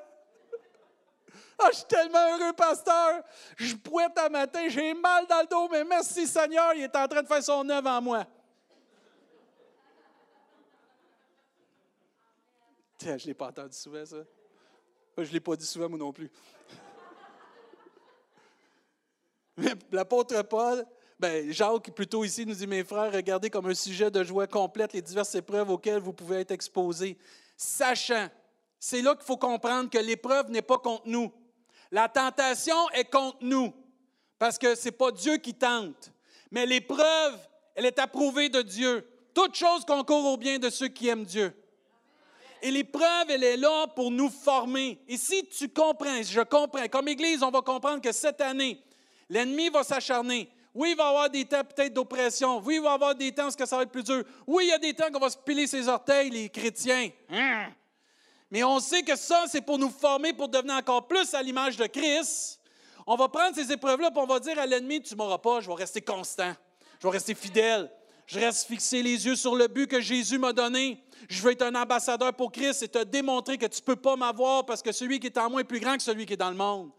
[1.57, 3.23] Ah, je suis tellement heureux, pasteur.
[3.55, 7.07] Je poète à matin, j'ai mal dans le dos, mais merci Seigneur, il est en
[7.07, 8.25] train de faire son œuvre en moi.
[12.97, 14.17] Tiens, je ne l'ai pas entendu souvent, ça.
[15.17, 16.29] Je ne l'ai pas dit souvent, moi non plus.
[19.91, 20.85] L'apôtre Paul,
[21.17, 24.91] ben, Jacques, plutôt ici, nous dit Mes frères, regardez comme un sujet de joie complète
[24.91, 27.17] les diverses épreuves auxquelles vous pouvez être exposés.
[27.55, 28.27] Sachant,
[28.77, 31.31] c'est là qu'il faut comprendre que l'épreuve n'est pas contre nous.
[31.91, 33.73] La tentation est contre nous,
[34.39, 36.11] parce que ce n'est pas Dieu qui tente.
[36.51, 37.37] Mais l'épreuve,
[37.75, 39.07] elle est approuvée de Dieu.
[39.33, 41.53] Toute chose concourt au bien de ceux qui aiment Dieu.
[42.61, 44.99] Et l'épreuve, elle est là pour nous former.
[45.07, 48.81] Et si tu comprends, je comprends, comme Église, on va comprendre que cette année,
[49.29, 50.49] L'ennemi va s'acharner.
[50.73, 52.59] Oui, il va y avoir des temps peut-être d'oppression.
[52.59, 54.23] Oui, il va y avoir des temps où ça va être plus dur.
[54.45, 57.09] Oui, il y a des temps qu'on va se piler ses orteils, les chrétiens.
[57.29, 57.69] Hein?
[58.51, 61.77] Mais on sait que ça, c'est pour nous former, pour devenir encore plus à l'image
[61.77, 62.59] de Christ.
[63.07, 65.61] On va prendre ces épreuves-là, et on va dire à l'ennemi, tu ne m'auras pas,
[65.61, 66.53] je vais rester constant.
[66.99, 67.91] Je vais rester fidèle.
[68.27, 71.03] Je reste fixé les yeux sur le but que Jésus m'a donné.
[71.29, 74.15] Je veux être un ambassadeur pour Christ et te démontrer que tu ne peux pas
[74.15, 76.37] m'avoir parce que celui qui est en moi est plus grand que celui qui est
[76.37, 76.89] dans le monde.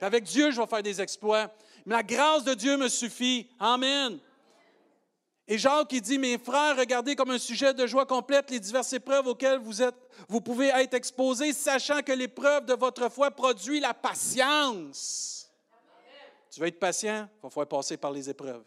[0.00, 1.50] avec Dieu, je vais faire des exploits.
[1.86, 3.48] Mais la grâce de Dieu me suffit.
[3.58, 4.18] Amen.
[5.46, 8.94] Et Jacques qui dit, mes frères, regardez comme un sujet de joie complète les diverses
[8.94, 9.94] épreuves auxquelles vous, êtes,
[10.26, 15.50] vous pouvez être exposés, sachant que l'épreuve de votre foi produit la patience.
[16.50, 18.64] Tu veux être patient, il va falloir passer par les épreuves.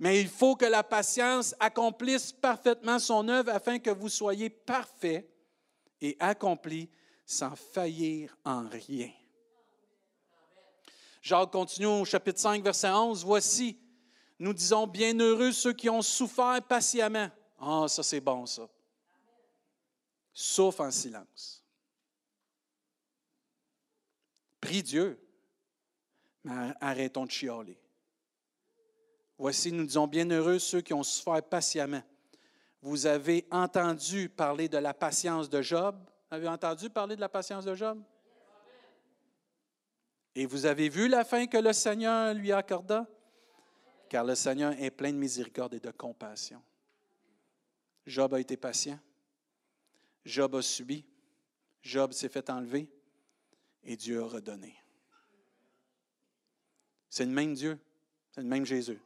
[0.00, 5.30] Mais il faut que la patience accomplisse parfaitement son œuvre afin que vous soyez parfaits
[6.00, 6.88] et accomplis
[7.24, 9.10] sans faillir en rien.
[11.22, 13.24] Jacques continue au chapitre 5, verset 11.
[13.24, 13.78] Voici,
[14.40, 17.28] nous disons, bienheureux ceux qui ont souffert patiemment.
[17.58, 18.66] Ah, ça c'est bon, ça.
[20.32, 21.62] Sauf en silence.
[24.58, 25.20] Prie Dieu,
[26.42, 27.78] mais arrêtons de chialer.
[29.36, 32.02] Voici, nous disons, bienheureux ceux qui ont souffert patiemment.
[32.80, 35.96] Vous avez entendu parler de la patience de Job?
[36.30, 38.02] Avez vous entendu parler de la patience de Job?
[40.34, 43.06] Et vous avez vu la fin que le Seigneur lui accorda?
[44.10, 46.60] Car le Seigneur est plein de miséricorde et de compassion.
[48.04, 48.98] Job a été patient.
[50.24, 51.04] Job a subi.
[51.80, 52.90] Job s'est fait enlever.
[53.84, 54.74] Et Dieu a redonné.
[57.08, 57.78] C'est le même Dieu.
[58.32, 59.00] C'est le même Jésus.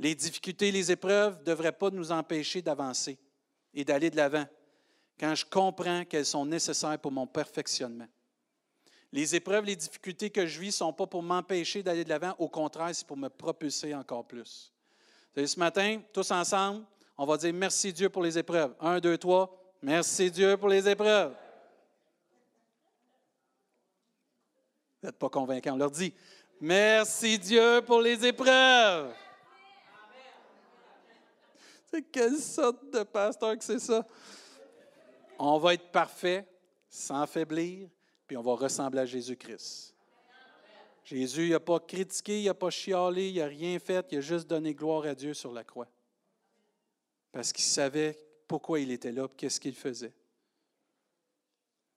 [0.00, 3.18] Les difficultés, les épreuves ne devraient pas nous empêcher d'avancer
[3.72, 4.46] et d'aller de l'avant
[5.16, 8.08] quand je comprends qu'elles sont nécessaires pour mon perfectionnement.
[9.12, 12.34] Les épreuves, les difficultés que je vis ne sont pas pour m'empêcher d'aller de l'avant.
[12.38, 14.72] Au contraire, c'est pour me propulser encore plus.
[15.36, 16.84] ce matin, tous ensemble,
[17.18, 18.74] on va dire merci Dieu pour les épreuves.
[18.80, 19.56] Un, deux, trois.
[19.82, 21.34] Merci Dieu pour les épreuves.
[25.02, 26.12] Vous n'êtes pas convaincants, on leur dit
[26.60, 29.14] merci Dieu pour les épreuves.
[31.90, 34.06] C'est quelle sorte de pasteur que c'est ça?
[35.38, 36.46] On va être parfait,
[36.88, 37.88] sans faiblir,
[38.30, 39.92] puis on va ressembler à Jésus-Christ.
[41.02, 44.20] Jésus, il n'a pas critiqué, il n'a pas chialé, il n'a rien fait, il a
[44.20, 45.88] juste donné gloire à Dieu sur la croix.
[47.32, 48.16] Parce qu'il savait
[48.46, 50.12] pourquoi il était là, qu'est-ce qu'il faisait.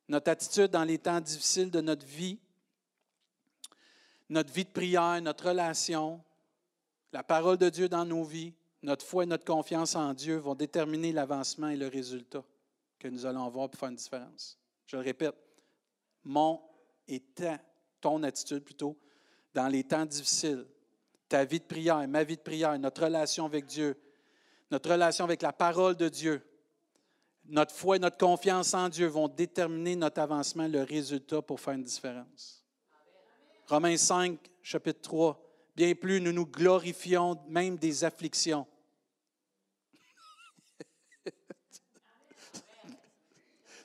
[0.08, 2.40] Notre attitude dans les temps difficiles de notre vie,
[4.28, 6.20] notre vie de prière, notre relation,
[7.12, 10.56] la parole de Dieu dans nos vies, notre foi et notre confiance en Dieu vont
[10.56, 12.44] déterminer l'avancement et le résultat
[12.98, 14.58] que nous allons avoir pour faire une différence.
[14.88, 15.36] Je le répète,
[16.24, 16.62] mon
[17.08, 17.22] et
[18.02, 18.98] ton attitude plutôt,
[19.54, 20.66] dans les temps difficiles,
[21.30, 24.00] ta vie de prière, ma vie de prière, notre relation avec Dieu,
[24.72, 26.42] notre relation avec la parole de Dieu,
[27.46, 31.74] notre foi et notre confiance en Dieu vont déterminer notre avancement, le résultat pour faire
[31.74, 32.64] une différence.
[33.68, 35.40] Romains 5, chapitre 3.
[35.76, 38.68] Bien plus, nous nous glorifions même des afflictions.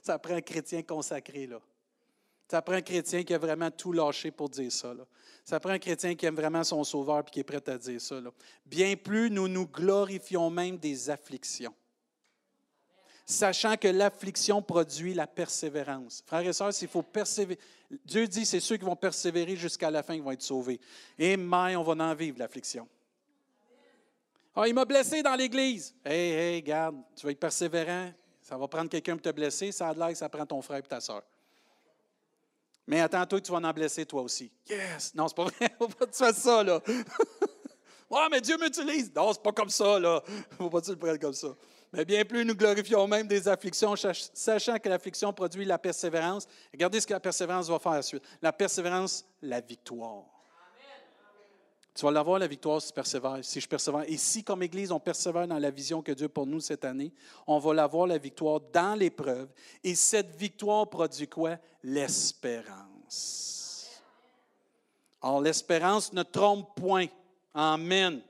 [0.03, 1.61] Ça prend un chrétien consacré, là.
[2.51, 4.95] Ça prend un chrétien qui a vraiment tout lâché pour dire ça.
[5.45, 8.01] Ça prend un chrétien qui aime vraiment son sauveur et qui est prêt à dire
[8.01, 8.17] ça.
[8.65, 11.75] Bien plus, nous nous glorifions même des afflictions.
[13.27, 16.25] Sachant que l'affliction produit la persévérance.
[16.27, 17.61] Frères et sœurs, s'il faut persévérer,
[18.03, 20.81] Dieu dit c'est ceux qui vont persévérer jusqu'à la fin qui vont être sauvés.
[21.19, 22.89] Et mais on va en vivre l'affliction.
[24.57, 25.95] Ah, il m'a blessé dans l'église.
[26.03, 28.11] Hey, hey, garde, tu vas être persévérant.
[28.41, 29.71] Ça va prendre quelqu'un pour te blesser.
[29.71, 31.23] Ça a l'air que ça prend ton frère et ta soeur.
[32.89, 34.51] Mais attends-toi que tu vas en blesser toi aussi.
[34.67, 35.15] Yes!
[35.15, 35.75] Non, c'est pas vrai.
[35.79, 36.81] Faut pas que tu fasses ça, là.
[38.11, 39.13] ouais, mais Dieu m'utilise.
[39.15, 40.23] Non, c'est pas comme ça, là.
[40.57, 41.49] Faut pas que tu le prennes comme ça.
[41.93, 43.95] Mais bien plus, nous glorifions même des afflictions,
[44.33, 46.49] sachant que l'affliction produit la persévérance.
[46.73, 48.23] Regardez ce que la persévérance va faire ensuite.
[48.41, 50.25] La persévérance, la victoire.
[51.99, 54.05] Tu vas l'avoir, la victoire, si tu persévères, si je persévère.
[54.07, 56.85] Et si, comme Église, on persévère dans la vision que Dieu a pour nous cette
[56.85, 57.13] année,
[57.45, 59.49] on va l'avoir, la victoire, dans l'épreuve.
[59.83, 61.57] Et cette victoire produit quoi?
[61.83, 63.11] L'espérance.
[65.21, 67.09] Or, l'espérance ne trompe point.
[67.53, 68.23] Amen.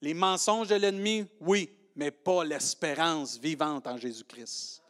[0.00, 4.82] Les mensonges de l'ennemi, oui, mais pas l'espérance vivante en Jésus-Christ.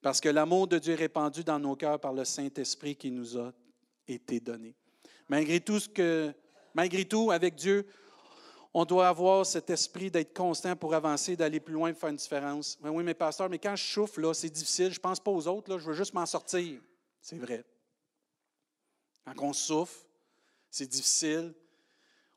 [0.00, 3.36] Parce que l'amour de Dieu est répandu dans nos cœurs par le Saint-Esprit qui nous
[3.36, 3.52] a
[4.06, 4.76] été donné.
[5.28, 6.32] Malgré tout ce que
[6.74, 7.86] Malgré tout, avec Dieu,
[8.74, 12.16] on doit avoir cet esprit d'être constant pour avancer, d'aller plus loin, de faire une
[12.16, 12.78] différence.
[12.82, 15.46] Mais oui, mais pasteur, mais quand je là, c'est difficile, je ne pense pas aux
[15.46, 16.80] autres, je veux juste m'en sortir.
[17.20, 17.64] C'est vrai.
[19.24, 20.04] Quand on souffre,
[20.70, 21.54] c'est difficile.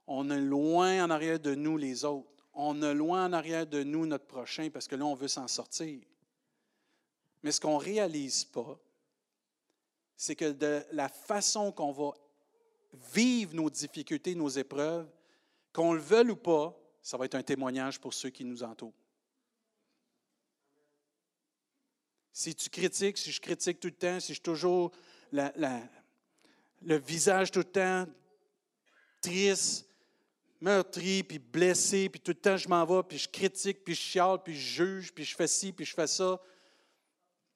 [0.08, 2.30] On est loin en arrière de nous les autres.
[2.54, 5.48] On est loin en arrière de nous notre prochain parce que là, on veut s'en
[5.48, 6.00] sortir.
[7.42, 8.80] Mais ce qu'on ne réalise pas,
[10.16, 12.12] c'est que de la façon qu'on va
[13.14, 15.08] vivre nos difficultés, nos épreuves,
[15.74, 18.94] qu'on le veuille ou pas, ça va être un témoignage pour ceux qui nous entourent.
[22.32, 24.92] Si tu critiques, si je critique tout le temps, si je suis toujours
[25.32, 28.08] le visage tout le temps
[29.22, 29.88] triste,
[30.62, 34.02] meurtri, puis blessé, puis tout le temps je m'en vais, puis je critique, puis je
[34.02, 36.42] chiale, puis je juge, puis je fais ci, puis je fais ça,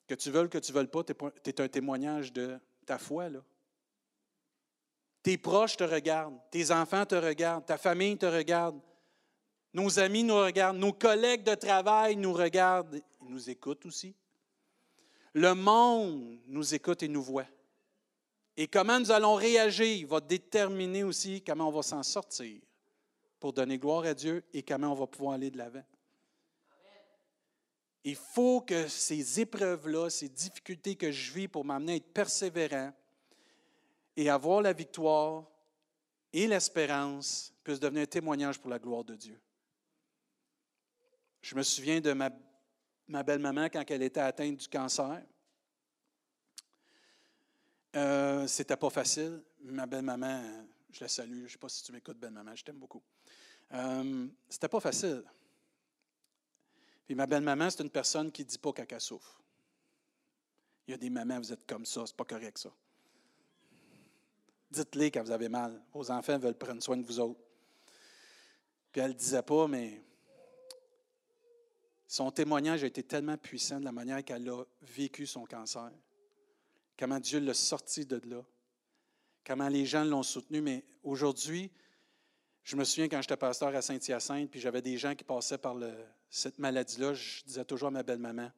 [0.07, 1.13] que tu veuilles, que tu ne veuilles pas, tu
[1.49, 3.43] es un témoignage de ta foi, là.
[5.21, 8.79] Tes proches te regardent, tes enfants te regardent, ta famille te regarde,
[9.73, 14.15] nos amis nous regardent, nos collègues de travail nous regardent, ils nous écoutent aussi.
[15.33, 17.45] Le monde nous écoute et nous voit.
[18.57, 22.59] Et comment nous allons réagir va déterminer aussi comment on va s'en sortir
[23.39, 25.83] pour donner gloire à Dieu et comment on va pouvoir aller de l'avant.
[28.03, 32.91] Il faut que ces épreuves-là, ces difficultés que je vis pour m'amener à être persévérant,
[34.19, 35.45] et avoir la victoire
[36.33, 39.39] et l'espérance puissent devenir un témoignage pour la gloire de Dieu.
[41.41, 42.29] Je me souviens de ma,
[43.07, 45.23] ma belle-maman quand elle était atteinte du cancer.
[47.95, 49.41] Euh, C'était pas facile.
[49.61, 51.37] Ma belle-maman, je la salue.
[51.37, 53.01] Je ne sais pas si tu m'écoutes, belle-maman, je t'aime beaucoup.
[53.71, 55.23] Euh, C'était pas facile.
[57.05, 59.41] Puis ma belle-maman, c'est une personne qui ne dit pas qu'elle souffre.
[60.87, 62.69] Il y a des mamans, vous êtes comme ça, c'est pas correct ça.
[64.71, 65.81] Dites-les quand vous avez mal.
[65.93, 67.39] Vos enfants veulent prendre soin de vous autres.
[68.91, 70.01] Puis elle ne disait pas, mais
[72.07, 75.91] son témoignage a été tellement puissant de la manière qu'elle a vécu son cancer,
[76.97, 78.43] comment Dieu l'a sorti de là,
[79.45, 80.59] comment les gens l'ont soutenu.
[80.61, 81.71] Mais aujourd'hui,
[82.63, 85.75] je me souviens quand j'étais pasteur à Saint-Hyacinthe, puis j'avais des gens qui passaient par
[86.31, 88.51] cette maladie-là, je disais toujours à ma belle-maman,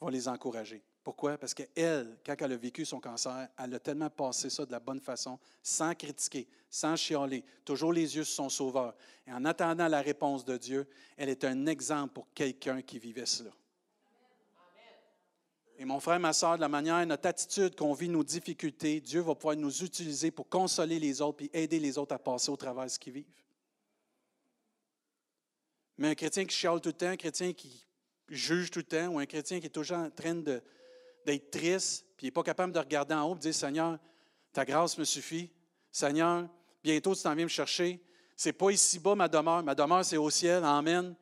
[0.00, 0.82] va les encourager.
[1.02, 1.36] Pourquoi?
[1.36, 4.78] Parce qu'elle, quand elle a vécu son cancer, elle a tellement passé ça de la
[4.78, 8.94] bonne façon, sans critiquer, sans chialer, toujours les yeux sur son sauveur.
[9.26, 13.26] Et en attendant la réponse de Dieu, elle est un exemple pour quelqu'un qui vivait
[13.26, 13.50] cela.
[15.76, 19.20] Et mon frère, ma soeur, de la manière, notre attitude qu'on vit nos difficultés, Dieu
[19.20, 22.56] va pouvoir nous utiliser pour consoler les autres et aider les autres à passer au
[22.56, 23.24] travers de ce qu'ils vivent.
[25.98, 27.84] Mais un chrétien qui chiale tout le temps, un chrétien qui
[28.28, 30.36] juge tout le temps, ou un chrétien qui est toujours en train
[31.26, 33.98] d'être triste, puis il n'est pas capable de regarder en haut et de dire Seigneur,
[34.52, 35.50] ta grâce me suffit.
[35.90, 36.48] Seigneur,
[36.82, 38.00] bientôt tu t'en viens me chercher.
[38.36, 39.62] C'est pas ici-bas ma demeure.
[39.62, 40.64] Ma demeure, c'est au ciel.
[40.64, 41.14] Amen.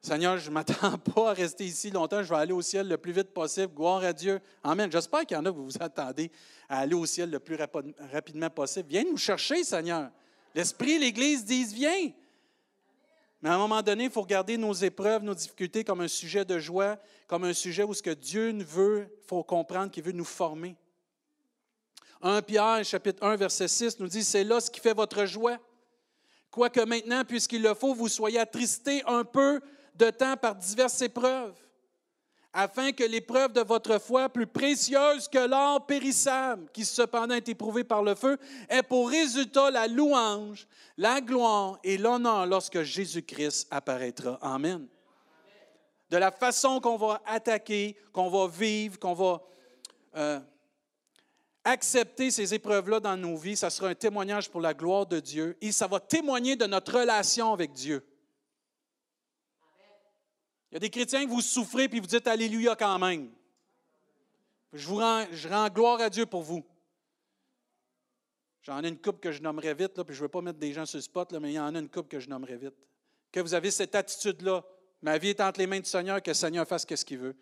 [0.00, 2.22] Seigneur, je ne m'attends pas à rester ici longtemps.
[2.22, 3.72] Je vais aller au ciel le plus vite possible.
[3.74, 4.40] Gloire à Dieu.
[4.62, 4.90] Amen.
[4.90, 6.30] J'espère qu'il y en a vous vous attendez
[6.68, 7.56] à aller au ciel le plus
[8.12, 8.88] rapidement possible.
[8.88, 10.10] Viens nous chercher, Seigneur.
[10.54, 12.10] L'Esprit, l'Église disent Viens.
[13.44, 16.46] Mais à un moment donné, il faut regarder nos épreuves, nos difficultés comme un sujet
[16.46, 20.12] de joie, comme un sujet où ce que Dieu veut, il faut comprendre qu'il veut
[20.12, 20.74] nous former.
[22.22, 25.58] 1 Pierre, chapitre 1, verset 6, nous dit, c'est là ce qui fait votre joie.
[26.50, 29.60] Quoique maintenant, puisqu'il le faut, vous soyez attristés un peu
[29.94, 31.54] de temps par diverses épreuves,
[32.54, 37.82] afin que l'épreuve de votre foi, plus précieuse que l'or périssable, qui cependant est éprouvé
[37.82, 38.38] par le feu,
[38.70, 44.38] ait pour résultat la louange, la gloire et l'honneur lorsque Jésus-Christ apparaîtra.
[44.40, 44.86] Amen.
[46.10, 49.42] De la façon qu'on va attaquer, qu'on va vivre, qu'on va
[50.16, 50.38] euh,
[51.64, 55.56] accepter ces épreuves-là dans nos vies, ça sera un témoignage pour la gloire de Dieu
[55.60, 58.06] et ça va témoigner de notre relation avec Dieu.
[60.74, 63.30] Il y a des chrétiens que vous souffrez puis vous dites Alléluia quand même.
[64.72, 66.64] Je vous rends, gloire à Dieu pour vous.
[68.62, 70.58] J'en ai une coupe que je nommerai vite, là, puis je ne veux pas mettre
[70.58, 72.28] des gens sur le spot, là, mais il y en a une coupe que je
[72.28, 72.74] nommerai vite.
[73.30, 74.64] Que vous avez cette attitude-là.
[75.00, 77.36] Ma vie est entre les mains du Seigneur, que le Seigneur fasse ce qu'il veut.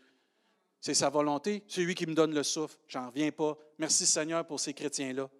[0.78, 2.76] C'est sa volonté, c'est lui qui me donne le souffle.
[2.86, 3.56] J'en reviens pas.
[3.78, 5.30] Merci Seigneur pour ces chrétiens-là.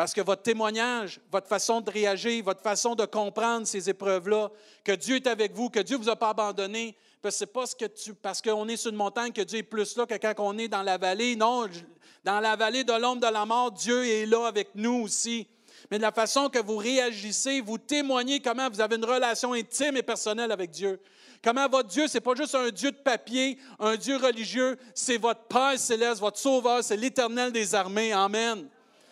[0.00, 4.50] Parce que votre témoignage, votre façon de réagir, votre façon de comprendre ces épreuves-là,
[4.82, 7.76] que Dieu est avec vous, que Dieu ne vous a pas abandonné, parce pas ce
[7.76, 10.32] que tu, parce qu'on est sur une montagne que Dieu est plus là que quand
[10.38, 11.36] on est dans la vallée.
[11.36, 11.66] Non,
[12.24, 15.46] dans la vallée de l'ombre de la mort, Dieu est là avec nous aussi.
[15.90, 19.98] Mais de la façon que vous réagissez, vous témoignez comment vous avez une relation intime
[19.98, 20.98] et personnelle avec Dieu.
[21.44, 25.18] Comment votre Dieu, ce n'est pas juste un Dieu de papier, un Dieu religieux, c'est
[25.18, 28.14] votre Père céleste, votre Sauveur, c'est l'Éternel des armées.
[28.14, 28.66] Amen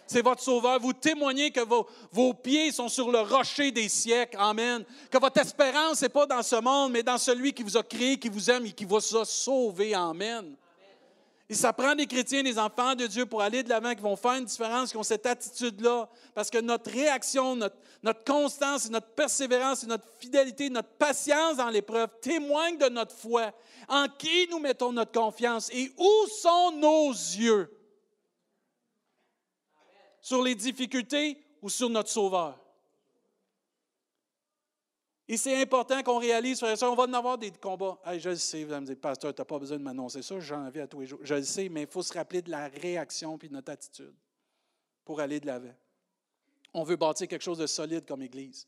[0.09, 0.80] c'est votre sauveur.
[0.80, 4.38] Vous témoignez que vos, pieds sont sur le rocher des siècles.
[4.40, 4.84] Amen.
[5.11, 8.18] Que votre espérance n'est pas dans ce monde, mais dans celui qui vous a créé,
[8.18, 9.94] qui vous aime et qui vous a sauvé.
[9.94, 10.56] Amen.
[11.50, 14.16] Et ça prend des chrétiens, des enfants de Dieu pour aller de l'avant, qui vont
[14.16, 16.09] faire une différence, qui ont cette attitude-là.
[16.34, 22.78] Parce que notre réaction, notre constance, notre persévérance, notre fidélité, notre patience dans l'épreuve témoignent
[22.78, 23.52] de notre foi.
[23.88, 27.77] En qui nous mettons notre confiance et où sont nos yeux?
[30.20, 32.58] Sur les difficultés ou sur notre Sauveur.
[35.30, 37.98] Et c'est important qu'on réalise, frère on va en avoir des combats.
[38.16, 40.40] je le sais, vous allez me dire, pasteur, tu n'as pas besoin de m'annoncer ça,
[40.40, 41.18] j'en ai à tous les jours.
[41.22, 44.14] Je le sais, mais il faut se rappeler de la réaction et de notre attitude
[45.04, 45.74] pour aller de l'avant.
[46.72, 48.66] On veut bâtir quelque chose de solide comme Église.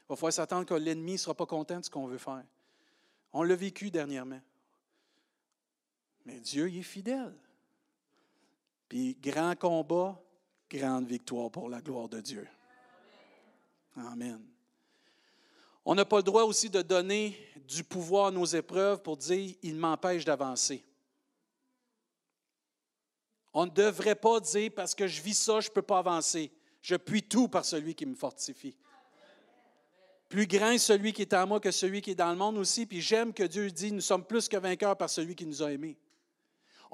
[0.00, 2.44] Il va falloir s'attendre que l'ennemi ne sera pas content de ce qu'on veut faire.
[3.32, 4.40] On l'a vécu dernièrement.
[6.24, 7.34] Mais Dieu, il est fidèle.
[8.88, 10.20] Puis, grand combat,
[10.78, 12.48] grande victoire pour la gloire de Dieu.
[13.96, 14.40] Amen.
[15.84, 17.36] On n'a pas le droit aussi de donner
[17.68, 20.84] du pouvoir à nos épreuves pour dire il m'empêche d'avancer.
[23.52, 26.50] On ne devrait pas dire parce que je vis ça, je ne peux pas avancer.
[26.80, 28.76] Je puis tout par celui qui me fortifie.
[30.28, 32.86] Plus grand celui qui est en moi que celui qui est dans le monde aussi.
[32.86, 35.70] Puis j'aime que Dieu dit nous sommes plus que vainqueurs par celui qui nous a
[35.70, 35.98] aimés.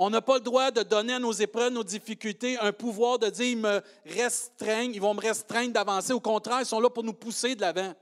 [0.00, 3.28] On n'a pas le droit de donner à nos épreuves, nos difficultés, un pouvoir de
[3.30, 6.12] dire ils me restreignent, ils vont me restreindre d'avancer.
[6.12, 7.92] Au contraire, ils sont là pour nous pousser de l'avant.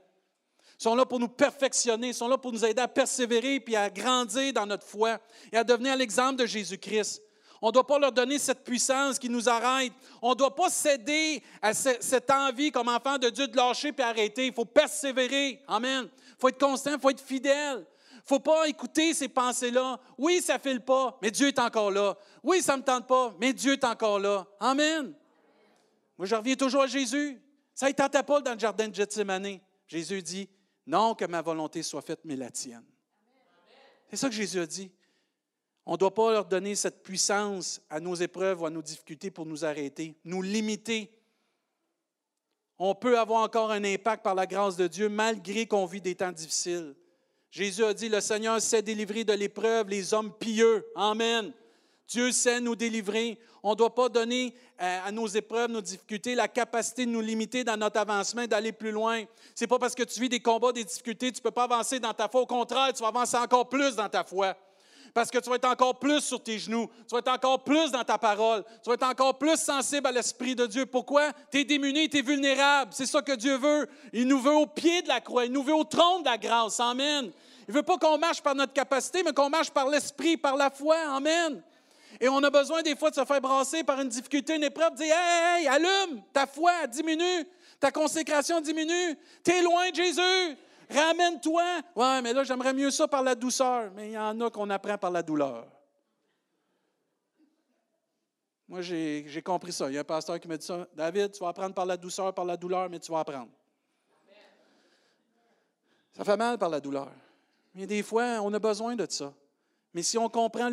[0.79, 3.75] Ils sont là pour nous perfectionner, ils sont là pour nous aider à persévérer puis
[3.75, 5.17] à grandir dans notre foi
[5.51, 7.19] et à devenir l'exemple de Jésus-Christ.
[7.63, 9.91] On ne doit pas leur donner cette puissance qui nous arrête.
[10.21, 14.03] On ne doit pas céder à cette envie comme enfant de Dieu de lâcher puis
[14.03, 14.45] arrêter.
[14.45, 15.59] Il faut persévérer.
[15.67, 16.07] Amen.
[16.27, 17.83] Il faut être constant, il faut être fidèle
[18.27, 19.99] faut pas écouter ces pensées-là.
[20.17, 22.17] Oui, ça ne file pas, mais Dieu est encore là.
[22.43, 24.45] Oui, ça ne me tente pas, mais Dieu est encore là.
[24.59, 25.13] Amen.
[26.17, 27.41] Moi, je reviens toujours à Jésus.
[27.73, 29.59] Ça ne tentait pas dans le jardin de Gethsemane.
[29.87, 30.49] Jésus dit,
[30.85, 32.83] non que ma volonté soit faite, mais la tienne.
[34.09, 34.91] C'est ça que Jésus a dit.
[35.85, 39.31] On ne doit pas leur donner cette puissance à nos épreuves ou à nos difficultés
[39.31, 41.13] pour nous arrêter, nous limiter.
[42.77, 46.15] On peut avoir encore un impact par la grâce de Dieu malgré qu'on vit des
[46.15, 46.93] temps difficiles.
[47.51, 50.85] Jésus a dit, le Seigneur sait délivrer de l'épreuve les hommes pieux.
[50.95, 51.51] Amen.
[52.07, 53.37] Dieu sait nous délivrer.
[53.63, 57.21] On ne doit pas donner euh, à nos épreuves, nos difficultés, la capacité de nous
[57.21, 59.23] limiter dans notre avancement, d'aller plus loin.
[59.55, 61.63] Ce n'est pas parce que tu vis des combats, des difficultés, tu ne peux pas
[61.63, 62.41] avancer dans ta foi.
[62.41, 64.55] Au contraire, tu vas avancer encore plus dans ta foi.
[65.17, 67.89] Parce que tu vas être encore plus sur tes genoux, tu vas être encore plus
[67.89, 70.85] dans ta parole, tu vas être encore plus sensible à l'Esprit de Dieu.
[70.85, 71.31] Pourquoi?
[71.51, 72.91] Tu es démuni, tu es vulnérable.
[72.93, 73.89] C'est ça que Dieu veut.
[74.13, 76.37] Il nous veut au pied de la croix, il nous veut au trône de la
[76.37, 76.79] grâce.
[76.79, 77.31] Amen.
[77.67, 80.55] Il ne veut pas qu'on marche par notre capacité, mais qu'on marche par l'Esprit, par
[80.55, 80.97] la foi.
[81.07, 81.63] Amen.
[82.21, 84.91] Et on a besoin des fois de se faire brasser par une difficulté, une épreuve,
[84.91, 87.43] de dire Hey, hey, allume, ta foi diminue,
[87.79, 90.57] ta consécration diminue, tu es loin de Jésus,
[90.89, 91.81] ramène-toi.
[91.95, 93.91] Ouais, mais là, j'aimerais mieux ça par la douceur.
[93.95, 95.67] Mais il y en a qu'on apprend par la douleur.
[98.67, 99.89] Moi, j'ai compris ça.
[99.89, 100.87] Il y a un pasteur qui m'a dit ça.
[100.93, 103.51] David, tu vas apprendre par la douceur, par la douleur, mais tu vas apprendre.
[106.13, 107.11] Ça fait mal par la douleur.
[107.73, 109.33] Mais des fois, on a besoin de ça.
[109.93, 110.69] Mais si on comprend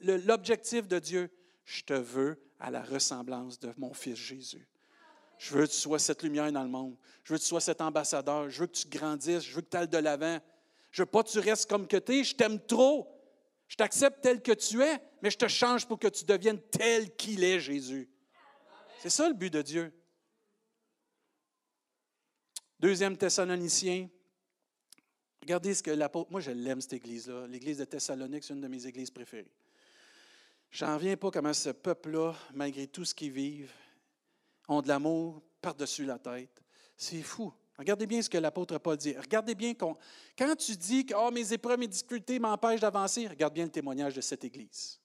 [0.00, 1.30] l'objectif de Dieu,
[1.64, 4.66] je te veux à la ressemblance de mon Fils Jésus.
[5.44, 6.96] Je veux que tu sois cette lumière dans le monde.
[7.22, 8.48] Je veux que tu sois cet ambassadeur.
[8.48, 9.42] Je veux que tu grandisses.
[9.42, 10.40] Je veux que tu ailles de l'avant.
[10.90, 12.24] Je veux pas que tu restes comme que tu es.
[12.24, 13.06] Je t'aime trop.
[13.68, 17.14] Je t'accepte tel que tu es, mais je te change pour que tu deviennes tel
[17.14, 18.08] qu'il est, Jésus.
[19.02, 19.92] C'est ça le but de Dieu.
[22.80, 24.08] Deuxième Thessaloniciens
[25.42, 26.30] Regardez ce que l'apôtre.
[26.30, 27.46] Moi, je l'aime, cette église-là.
[27.48, 29.52] L'église de Thessalonique, c'est une de mes églises préférées.
[30.70, 33.70] J'en reviens pas comment ce peuple-là, malgré tout ce qu'ils vivent,
[34.68, 36.62] ont de l'amour par-dessus la tête.
[36.96, 37.52] C'est fou.
[37.78, 39.16] Regardez bien ce que l'apôtre Paul dit.
[39.16, 39.96] Regardez bien quand,
[40.56, 44.20] tu dis que oh, mes épreuves, mes difficultés m'empêchent d'avancer, regarde bien le témoignage de
[44.20, 45.00] cette Église.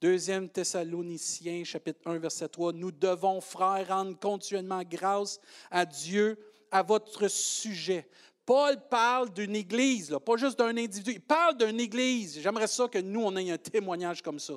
[0.00, 2.72] Deuxième Thessaloniciens, chapitre 1, verset 3.
[2.72, 5.38] Nous devons, frères, rendre continuellement grâce
[5.70, 6.38] à Dieu
[6.72, 8.08] à votre sujet
[8.50, 11.12] Paul parle d'une église, pas juste d'un individu.
[11.12, 12.40] Il parle d'une église.
[12.40, 14.54] J'aimerais ça que nous, on ait un témoignage comme ça.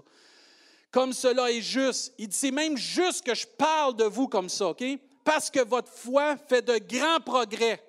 [0.94, 2.14] Comme cela est juste.
[2.20, 4.84] Il dit, c'est même juste que je parle de vous comme ça, OK?
[5.26, 7.84] Parce que votre foi fait de grands progrès.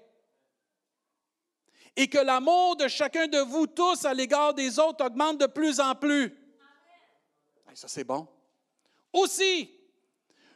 [1.94, 5.80] Et que l'amour de chacun de vous tous à l'égard des autres augmente de plus
[5.80, 6.34] en plus.
[7.74, 8.26] Ça, c'est bon.
[9.12, 9.70] Aussi,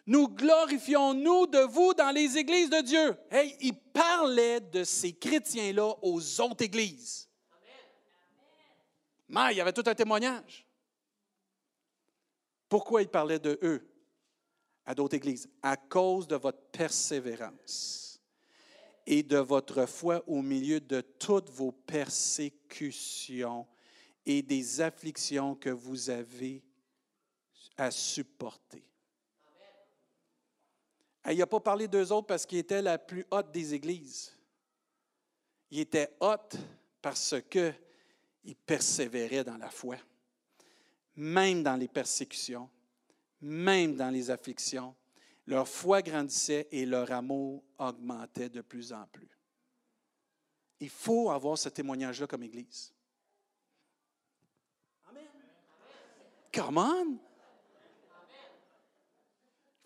[0.07, 3.17] nous glorifions-nous de vous dans les églises de Dieu.
[3.31, 7.29] Hey, il parlait de ces chrétiens-là aux autres églises.
[9.29, 10.65] Mais il y avait tout un témoignage.
[12.69, 13.89] Pourquoi il parlait de eux
[14.85, 15.49] à d'autres églises?
[15.63, 18.21] À cause de votre persévérance
[19.07, 23.67] et de votre foi au milieu de toutes vos persécutions
[24.27, 26.63] et des afflictions que vous avez
[27.79, 28.85] à supporter.
[31.31, 34.35] Il n'a pas parlé d'eux autres parce qu'il était la plus haute des églises.
[35.71, 36.57] Il était haute
[37.03, 39.97] parce qu'il persévérait dans la foi,
[41.19, 42.71] même dans les persécutions,
[43.41, 44.95] même dans les afflictions.
[45.49, 49.29] Leur foi grandissait et leur amour augmentait de plus en plus.
[50.79, 52.95] Il faut avoir ce témoignage-là comme Église.
[55.09, 55.25] Amen.
[56.53, 57.19] Come on!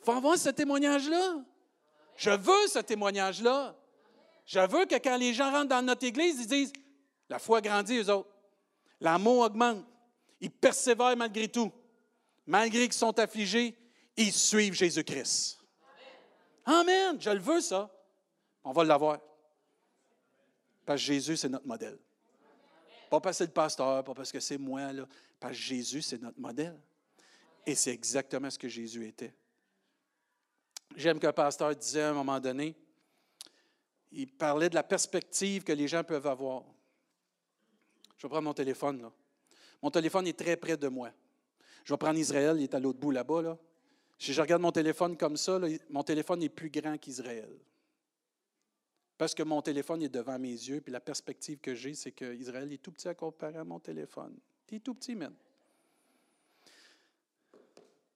[0.01, 1.43] Il faut avoir ce témoignage-là.
[2.17, 3.75] Je veux ce témoignage-là.
[4.45, 6.73] Je veux que quand les gens rentrent dans notre Église, ils disent,
[7.31, 8.29] la foi grandit, eux autres.
[9.01, 9.87] L'amour augmente.
[10.43, 11.73] Ils persévèrent malgré tout.
[12.45, 13.79] Malgré qu'ils sont affligés,
[14.17, 15.61] ils suivent Jésus-Christ.
[16.65, 17.17] Amen.
[17.21, 17.89] Je le veux, ça.
[18.65, 19.21] On va l'avoir.
[20.85, 21.97] Parce que Jésus, c'est notre modèle.
[23.09, 25.07] Pas parce que c'est le pasteur, pas parce que c'est moi, là.
[25.39, 26.79] Parce que Jésus, c'est notre modèle.
[27.65, 29.33] Et c'est exactement ce que Jésus était.
[30.97, 32.75] J'aime qu'un pasteur disait à un moment donné,
[34.11, 36.65] il parlait de la perspective que les gens peuvent avoir.
[38.19, 39.03] Je vais prendre mon téléphone.
[39.03, 39.13] Là.
[39.83, 41.13] Mon téléphone est très près de moi.
[41.85, 43.43] Je vais prendre Israël, il est à l'autre bout là-bas.
[43.43, 43.59] Là.
[44.19, 45.61] Si je regarde mon téléphone comme ça,
[45.91, 47.51] mon téléphone est plus grand qu'Israël.
[49.19, 52.73] Parce que mon téléphone est devant mes yeux, puis la perspective que j'ai, c'est qu'Israël
[52.73, 54.37] est tout petit à comparer à mon téléphone.
[54.71, 55.35] Il est tout petit, même.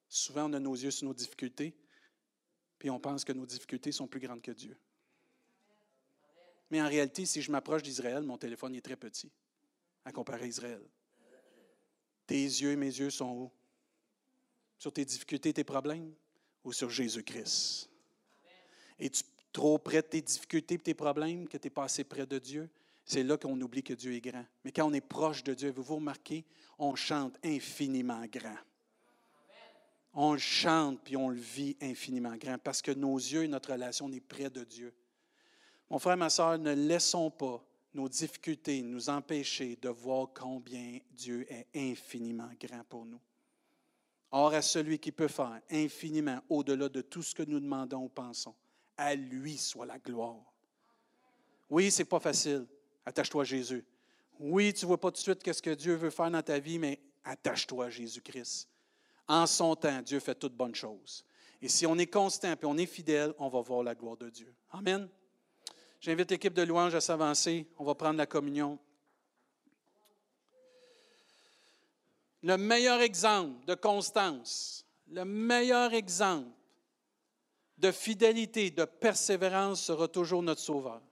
[0.08, 1.76] Souvent, on a nos yeux sur nos difficultés,
[2.78, 4.76] puis on pense que nos difficultés sont plus grandes que Dieu.
[6.70, 9.30] Mais en réalité, si je m'approche d'Israël, mon téléphone est très petit
[10.04, 10.82] à comparer à Israël.
[12.26, 13.50] Tes yeux et mes yeux sont où?
[14.78, 16.12] Sur tes difficultés, tes problèmes
[16.64, 17.88] ou sur Jésus-Christ?
[18.98, 19.22] Es-tu
[19.52, 22.38] trop près de tes difficultés et tes problèmes que tu n'es pas assez près de
[22.38, 22.68] Dieu?
[23.06, 24.44] c'est là qu'on oublie que Dieu est grand.
[24.64, 26.44] Mais quand on est proche de Dieu, vous vous remarquez,
[26.76, 28.58] on chante infiniment grand.
[30.12, 33.72] On le chante puis on le vit infiniment grand parce que nos yeux et notre
[33.72, 34.92] relation, on est près de Dieu.
[35.88, 37.64] Mon frère, ma soeur, ne laissons pas
[37.96, 43.20] nos difficultés nous empêcher de voir combien Dieu est infiniment grand pour nous.
[44.30, 48.08] Or, à celui qui peut faire infiniment au-delà de tout ce que nous demandons ou
[48.08, 48.54] pensons,
[48.98, 50.44] à lui soit la gloire.
[51.70, 52.66] Oui, ce n'est pas facile.
[53.06, 53.84] Attache-toi à Jésus.
[54.38, 56.58] Oui, tu ne vois pas tout de suite ce que Dieu veut faire dans ta
[56.58, 58.68] vie, mais attache-toi à Jésus-Christ.
[59.26, 61.24] En son temps, Dieu fait toutes bonnes choses.
[61.62, 64.28] Et si on est constant et on est fidèle, on va voir la gloire de
[64.28, 64.54] Dieu.
[64.70, 65.08] Amen.
[66.00, 67.66] J'invite l'équipe de louange à s'avancer.
[67.78, 68.78] On va prendre la communion.
[72.42, 76.50] Le meilleur exemple de constance, le meilleur exemple
[77.78, 81.02] de fidélité, de persévérance sera toujours notre Sauveur.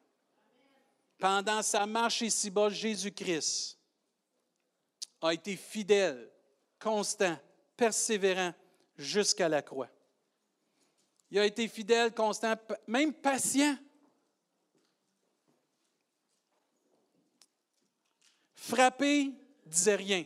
[1.18, 3.78] Pendant sa marche ici-bas, Jésus-Christ
[5.22, 6.30] a été fidèle,
[6.78, 7.37] constant,
[7.76, 8.53] persévérant
[8.97, 9.89] jusqu'à la croix.
[11.30, 12.55] Il a été fidèle, constant,
[12.87, 13.76] même patient.
[18.67, 19.31] Frappé,
[19.67, 20.25] disait rien.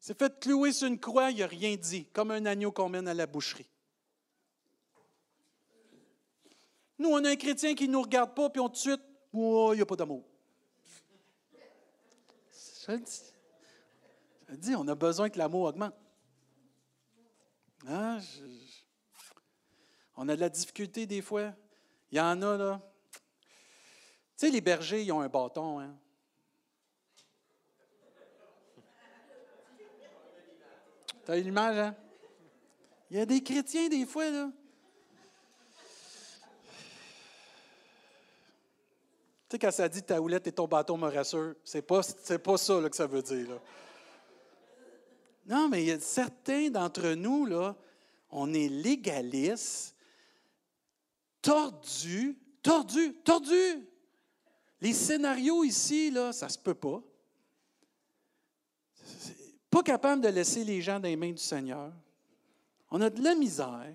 [0.00, 3.06] C'est fait clouer sur une croix, il n'a rien dit, comme un agneau qu'on mène
[3.06, 3.68] à la boucherie.
[6.98, 9.00] Nous, on a un chrétien qui ne nous regarde pas, puis on tout de suite,
[9.34, 10.24] il n'y a pas d'amour.
[12.88, 12.96] Je
[14.48, 15.94] je dis, on a besoin que l'amour augmente.
[17.86, 18.18] Hein?
[20.16, 21.52] on a de la difficulté des fois.
[22.10, 22.95] Il y en a, là.
[24.36, 25.96] Tu sais, les bergers, ils ont un bâton, hein?
[31.24, 31.96] T'as une image, hein?
[33.10, 34.50] Il y a des chrétiens, des fois, là.
[39.48, 42.56] Tu sais, quand ça dit ta houlette et ton bâton me rassure, c'est pas, pas
[42.58, 43.48] ça que ça veut dire.
[43.48, 43.58] Là.
[45.46, 47.74] Non, mais il y a certains d'entre nous, là,
[48.30, 49.96] on est légalistes,
[51.40, 53.88] tordus, tordus, tordus.
[54.86, 57.02] Les scénarios ici, là, ça se peut pas.
[59.68, 61.92] Pas capable de laisser les gens dans les mains du Seigneur.
[62.92, 63.92] On a de la misère.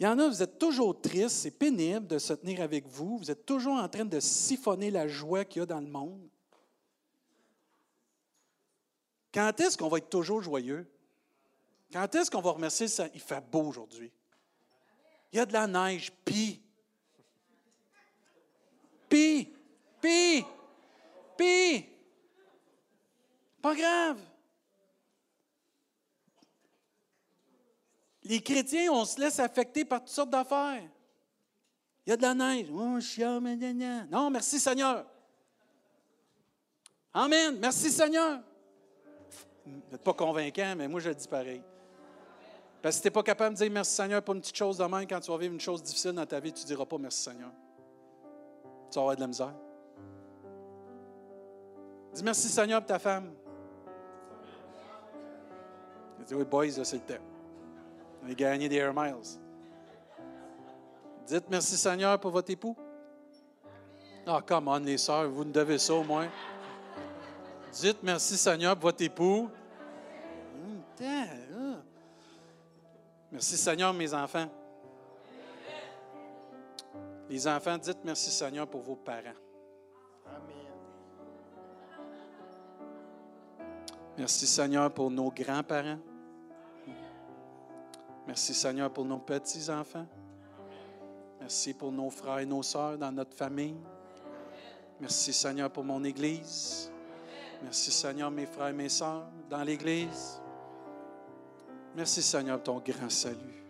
[0.00, 3.18] Il y en a, vous êtes toujours triste, c'est pénible de se tenir avec vous,
[3.18, 6.28] vous êtes toujours en train de siphonner la joie qu'il y a dans le monde.
[9.32, 10.90] Quand est-ce qu'on va être toujours joyeux?
[11.92, 13.06] Quand est-ce qu'on va remercier ça?
[13.14, 14.10] Il fait beau aujourd'hui.
[15.32, 16.60] Il y a de la neige, pis.
[19.08, 19.52] Pis,
[20.06, 20.44] pis,
[21.36, 21.86] pis.
[23.60, 24.18] Pas grave.
[28.22, 30.82] Les chrétiens, on se laisse affecter par toutes sortes d'affaires.
[32.04, 32.68] Il y a de la neige.
[32.72, 32.98] Oh,
[34.10, 35.04] non, merci Seigneur.
[37.12, 37.58] Amen.
[37.60, 38.40] Merci Seigneur.
[39.64, 41.62] Vous n'êtes pas convaincant, mais moi je le dis pareil.
[42.82, 44.78] Parce que si tu n'es pas capable de dire merci Seigneur pour une petite chose
[44.78, 46.84] de même, quand tu vas vivre une chose difficile dans ta vie, tu ne diras
[46.84, 47.50] pas merci Seigneur.
[48.90, 49.54] Tu vas avoir de la misère.
[52.16, 53.30] Dis merci Seigneur pour ta femme.
[56.26, 57.22] dis oui, boys, c'est le temps.
[58.24, 59.38] On a gagné des Air Miles.
[61.26, 62.74] Dites merci Seigneur pour votre époux.
[64.26, 66.28] Ah, oh, come on, les sœurs, vous nous devez ça au moins.
[67.70, 69.50] Dites merci Seigneur pour votre époux.
[73.30, 74.48] Merci Seigneur, mes enfants.
[77.28, 79.45] Les enfants, dites merci Seigneur pour vos parents.
[84.18, 85.98] Merci Seigneur pour nos grands-parents.
[88.26, 90.06] Merci Seigneur pour nos petits-enfants.
[91.38, 93.76] Merci pour nos frères et nos sœurs dans notre famille.
[94.98, 96.90] Merci Seigneur pour mon Église.
[97.62, 100.40] Merci Seigneur, mes frères et mes sœurs dans l'Église.
[101.94, 103.64] Merci Seigneur pour ton grand salut.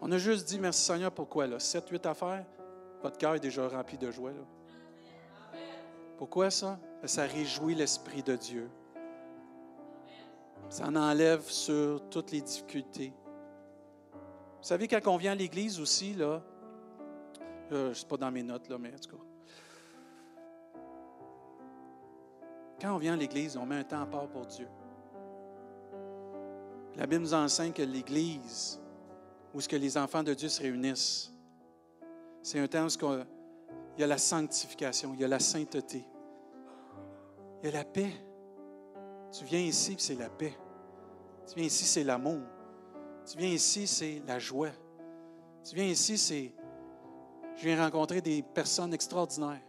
[0.00, 1.60] On a juste dit merci Seigneur, pourquoi là?
[1.60, 2.44] Sept, huit affaires,
[3.02, 4.32] votre cœur est déjà rempli de joie.
[6.18, 6.78] Pourquoi ça?
[7.04, 8.70] Ça réjouit l'Esprit de Dieu.
[10.68, 13.12] Ça en enlève sur toutes les difficultés.
[14.12, 16.42] Vous savez, quand on vient à l'Église aussi, là,
[17.72, 19.22] euh, je ne sais pas dans mes notes, là, mais en tout cas.
[22.80, 24.68] Quand on vient à l'Église, on met un temps à part pour Dieu.
[26.96, 28.80] La Bible nous enseigne que l'Église,
[29.54, 31.32] où ce que les enfants de Dieu se réunissent,
[32.42, 33.14] c'est un temps où
[33.96, 36.04] il y a la sanctification, il y a la sainteté,
[37.62, 38.12] il y a la paix.
[39.32, 40.54] Tu viens ici, c'est la paix.
[41.46, 42.40] Tu viens ici, c'est l'amour.
[43.24, 44.70] Tu viens ici, c'est la joie.
[45.64, 46.52] Tu viens ici, c'est
[47.56, 49.60] je viens rencontrer des personnes extraordinaires.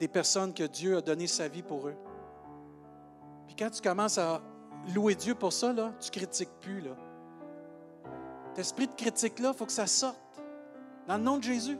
[0.00, 1.96] Des personnes que Dieu a donné sa vie pour eux.
[3.46, 4.42] Puis quand tu commences à
[4.92, 6.80] louer Dieu pour ça, là, tu critiques plus.
[6.80, 6.96] Là.
[8.56, 10.18] De critique-là, il faut que ça sorte.
[11.06, 11.78] Dans le nom de Jésus.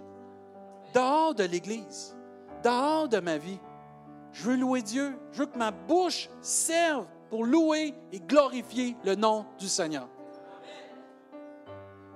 [0.95, 2.17] Dehors de l'Église.
[2.63, 3.59] Dehors de ma vie.
[4.33, 5.17] Je veux louer Dieu.
[5.33, 10.09] Je veux que ma bouche serve pour louer et glorifier le nom du Seigneur.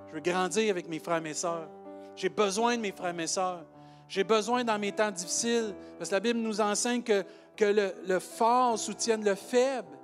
[0.07, 1.69] Je veux grandir avec mes frères et mes sœurs.
[2.15, 3.65] J'ai besoin de mes frères et mes sœurs.
[4.07, 7.23] J'ai besoin dans mes temps difficiles, parce que la Bible nous enseigne que,
[7.61, 9.97] le, fort soutienne le faible.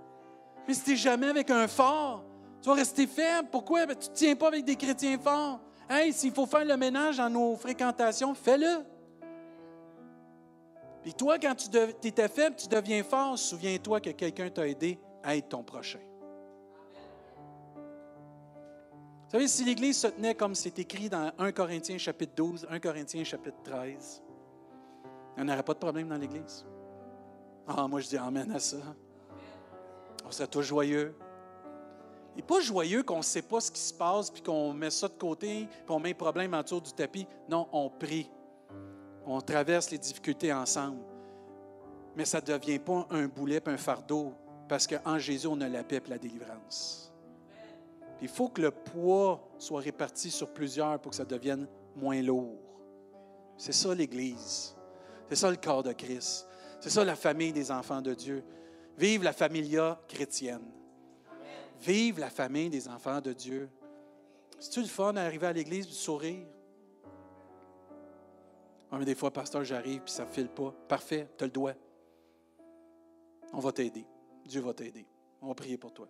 [0.66, 2.24] Mais si tu jamais avec un fort,
[2.62, 3.49] tu vas rester faible.
[3.51, 3.86] Pourquoi?
[3.86, 5.60] Ben, tu ne tiens pas avec des chrétiens forts.
[5.89, 8.86] Hey, s'il faut faire le ménage dans nos fréquentations, fais-le.
[11.02, 11.70] Puis toi, quand tu
[12.08, 13.38] étais faible, tu deviens fort.
[13.38, 16.00] Souviens-toi que quelqu'un t'a aidé à être ton prochain.
[19.26, 22.80] Vous savez, si l'Église se tenait comme c'est écrit dans 1 Corinthiens chapitre 12, 1
[22.80, 24.24] Corinthiens chapitre 13,
[25.38, 26.66] il n'y aurait pas de problème dans l'Église.
[27.68, 28.78] Ah, moi je dis Amen à ça.
[30.26, 31.14] On serait tous joyeux.
[32.38, 35.08] Et pas joyeux qu'on ne sait pas ce qui se passe, puis qu'on met ça
[35.08, 37.28] de côté, qu'on met un problème autour du tapis.
[37.50, 38.30] Non, on prie.
[39.30, 41.01] On traverse les difficultés ensemble.
[42.15, 44.34] Mais ça ne devient pas un boulet, un fardeau,
[44.69, 47.13] parce qu'en Jésus, on a la paix et la délivrance.
[48.21, 52.57] Il faut que le poids soit réparti sur plusieurs pour que ça devienne moins lourd.
[53.57, 54.75] C'est ça l'Église.
[55.30, 56.47] C'est ça le corps de Christ.
[56.80, 58.43] C'est ça la famille des enfants de Dieu.
[58.97, 60.71] Vive la familia chrétienne.
[61.82, 63.69] Vive la famille des enfants de Dieu.
[64.57, 66.47] C'est-tu le fun d'arriver à l'Église de sourire?
[68.91, 70.73] Mais des fois, pasteur, j'arrive puis ça ne file pas.
[70.88, 71.73] Parfait, tu le dois.
[73.53, 74.05] On va t'aider.
[74.45, 75.05] Dieu va t'aider.
[75.41, 76.07] On va prier pour toi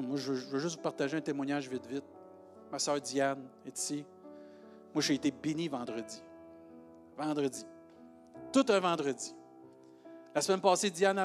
[0.00, 2.04] moi, je veux, juste vous partager un témoignage vite, vite.
[2.70, 4.04] Ma soeur Diane est ici.
[4.94, 6.22] Moi, j'ai été béni vendredi.
[7.16, 7.66] Vendredi.
[8.52, 9.34] Tout un vendredi.
[10.34, 11.18] La semaine passée, Diane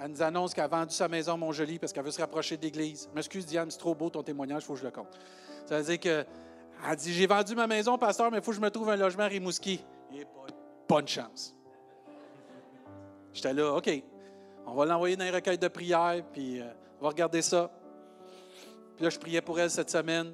[0.00, 2.56] elle, nous annonce qu'elle a vendu sa maison à Montjoli parce qu'elle veut se rapprocher
[2.56, 3.08] de l'église.
[3.14, 5.16] M'excuse, Diane, c'est trop beau ton témoignage, il faut que je le compte.
[5.66, 6.26] Ça veut dire que
[6.88, 8.96] elle dit J'ai vendu ma maison, pasteur, mais il faut que je me trouve un
[8.96, 9.84] logement à Rimouski.
[10.88, 11.54] Bonne chance.
[13.32, 13.90] J'étais là, OK.
[14.66, 16.64] On va l'envoyer dans un recueil de prière, puis euh,
[17.00, 17.70] on va regarder ça.
[18.96, 20.32] Puis là, je priais pour elle cette semaine.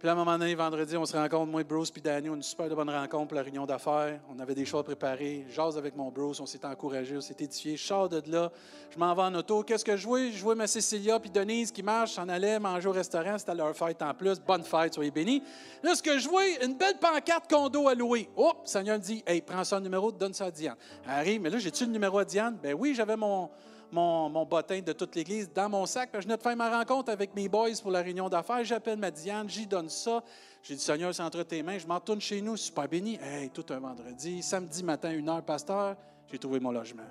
[0.00, 2.42] Puis là, à un moment donné, vendredi, on se rencontre, moi Bruce puis a une
[2.42, 4.18] super bonne rencontre pour la réunion d'affaires.
[4.34, 5.44] On avait des choses préparées.
[5.50, 7.76] J'ose avec mon Bruce, on s'est encouragé, on s'est édifié.
[7.76, 8.50] Je sors de là,
[8.88, 9.62] je m'en vais en auto.
[9.62, 10.30] Qu'est-ce que je vois?
[10.30, 13.36] Je vois ma Cécilia puis Denise qui marchent, s'en allaient manger au restaurant.
[13.36, 14.40] C'était leur fête en plus.
[14.40, 15.42] Bonne fête, soyez bénis.
[15.82, 18.26] Là, ce que je vois, une belle pancarte condo à louer.
[18.36, 20.76] Oh, Seigneur me dit, hey, prends ça numéro, donne ça à Diane.
[21.04, 22.56] Elle arrive, mais là, j'ai-tu le numéro à Diane?
[22.62, 23.50] Ben oui, j'avais mon,
[23.92, 26.10] mon, bottin de toute l'Église dans mon sac.
[26.14, 28.64] Je venais de faire ma rencontre avec mes boys pour la réunion d'affaires.
[28.64, 30.22] J'appelle ma Diane, j'y donne ça.
[30.62, 31.78] J'ai dit, Seigneur, c'est entre tes mains.
[31.78, 33.18] Je m'en retourne chez nous, super béni.
[33.22, 34.42] Hey, tout un vendredi.
[34.42, 35.96] Samedi matin, une heure, pasteur,
[36.30, 37.02] j'ai trouvé mon logement.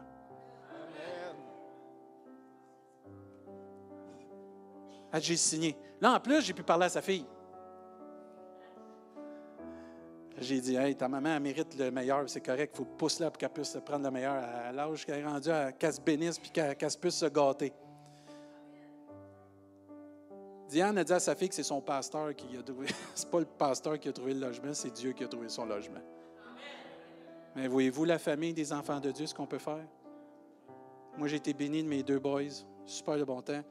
[5.12, 5.76] Ah, j'ai signé.
[6.00, 7.26] Là, en plus, j'ai pu parler à sa fille.
[10.42, 13.30] J'ai dit, hey, ta maman, elle mérite le meilleur, c'est correct, il faut pousser là
[13.30, 16.50] pour qu'elle puisse prendre le meilleur à l'âge qu'elle est rendue, qu'elle se bénisse puis
[16.50, 17.74] qu'elle puisse se gâter.
[20.70, 22.88] Diane a dit à sa fille que c'est son pasteur qui a trouvé.
[23.16, 25.66] c'est pas le pasteur qui a trouvé le logement, c'est Dieu qui a trouvé son
[25.66, 26.02] logement.
[27.56, 29.86] Mais voyez-vous la famille des enfants de Dieu, ce qu'on peut faire?
[31.18, 32.64] Moi, j'ai été béni de mes deux boys.
[32.86, 33.62] Super de bon temps.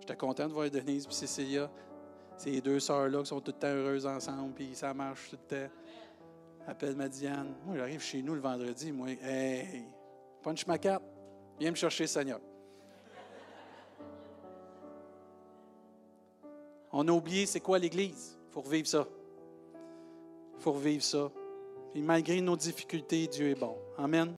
[0.00, 1.70] J'étais content de voir Denise et Cécilia.
[2.36, 5.56] Ces deux sœurs-là qui sont tout le temps heureuses ensemble, puis ça marche tout le
[5.56, 5.72] temps.
[6.68, 7.54] Appelle ma Diane.
[7.64, 8.92] Moi, j'arrive chez nous le vendredi.
[8.92, 9.84] Moi, hey,
[10.42, 11.02] punch ma carte.
[11.58, 12.40] Viens me chercher, Seigneur.
[16.92, 18.38] On a oublié c'est quoi l'Église?
[18.48, 19.08] Il faut revivre ça.
[20.58, 21.30] Il faut revivre ça.
[21.94, 23.74] Et malgré nos difficultés, Dieu est bon.
[23.96, 24.34] Amen.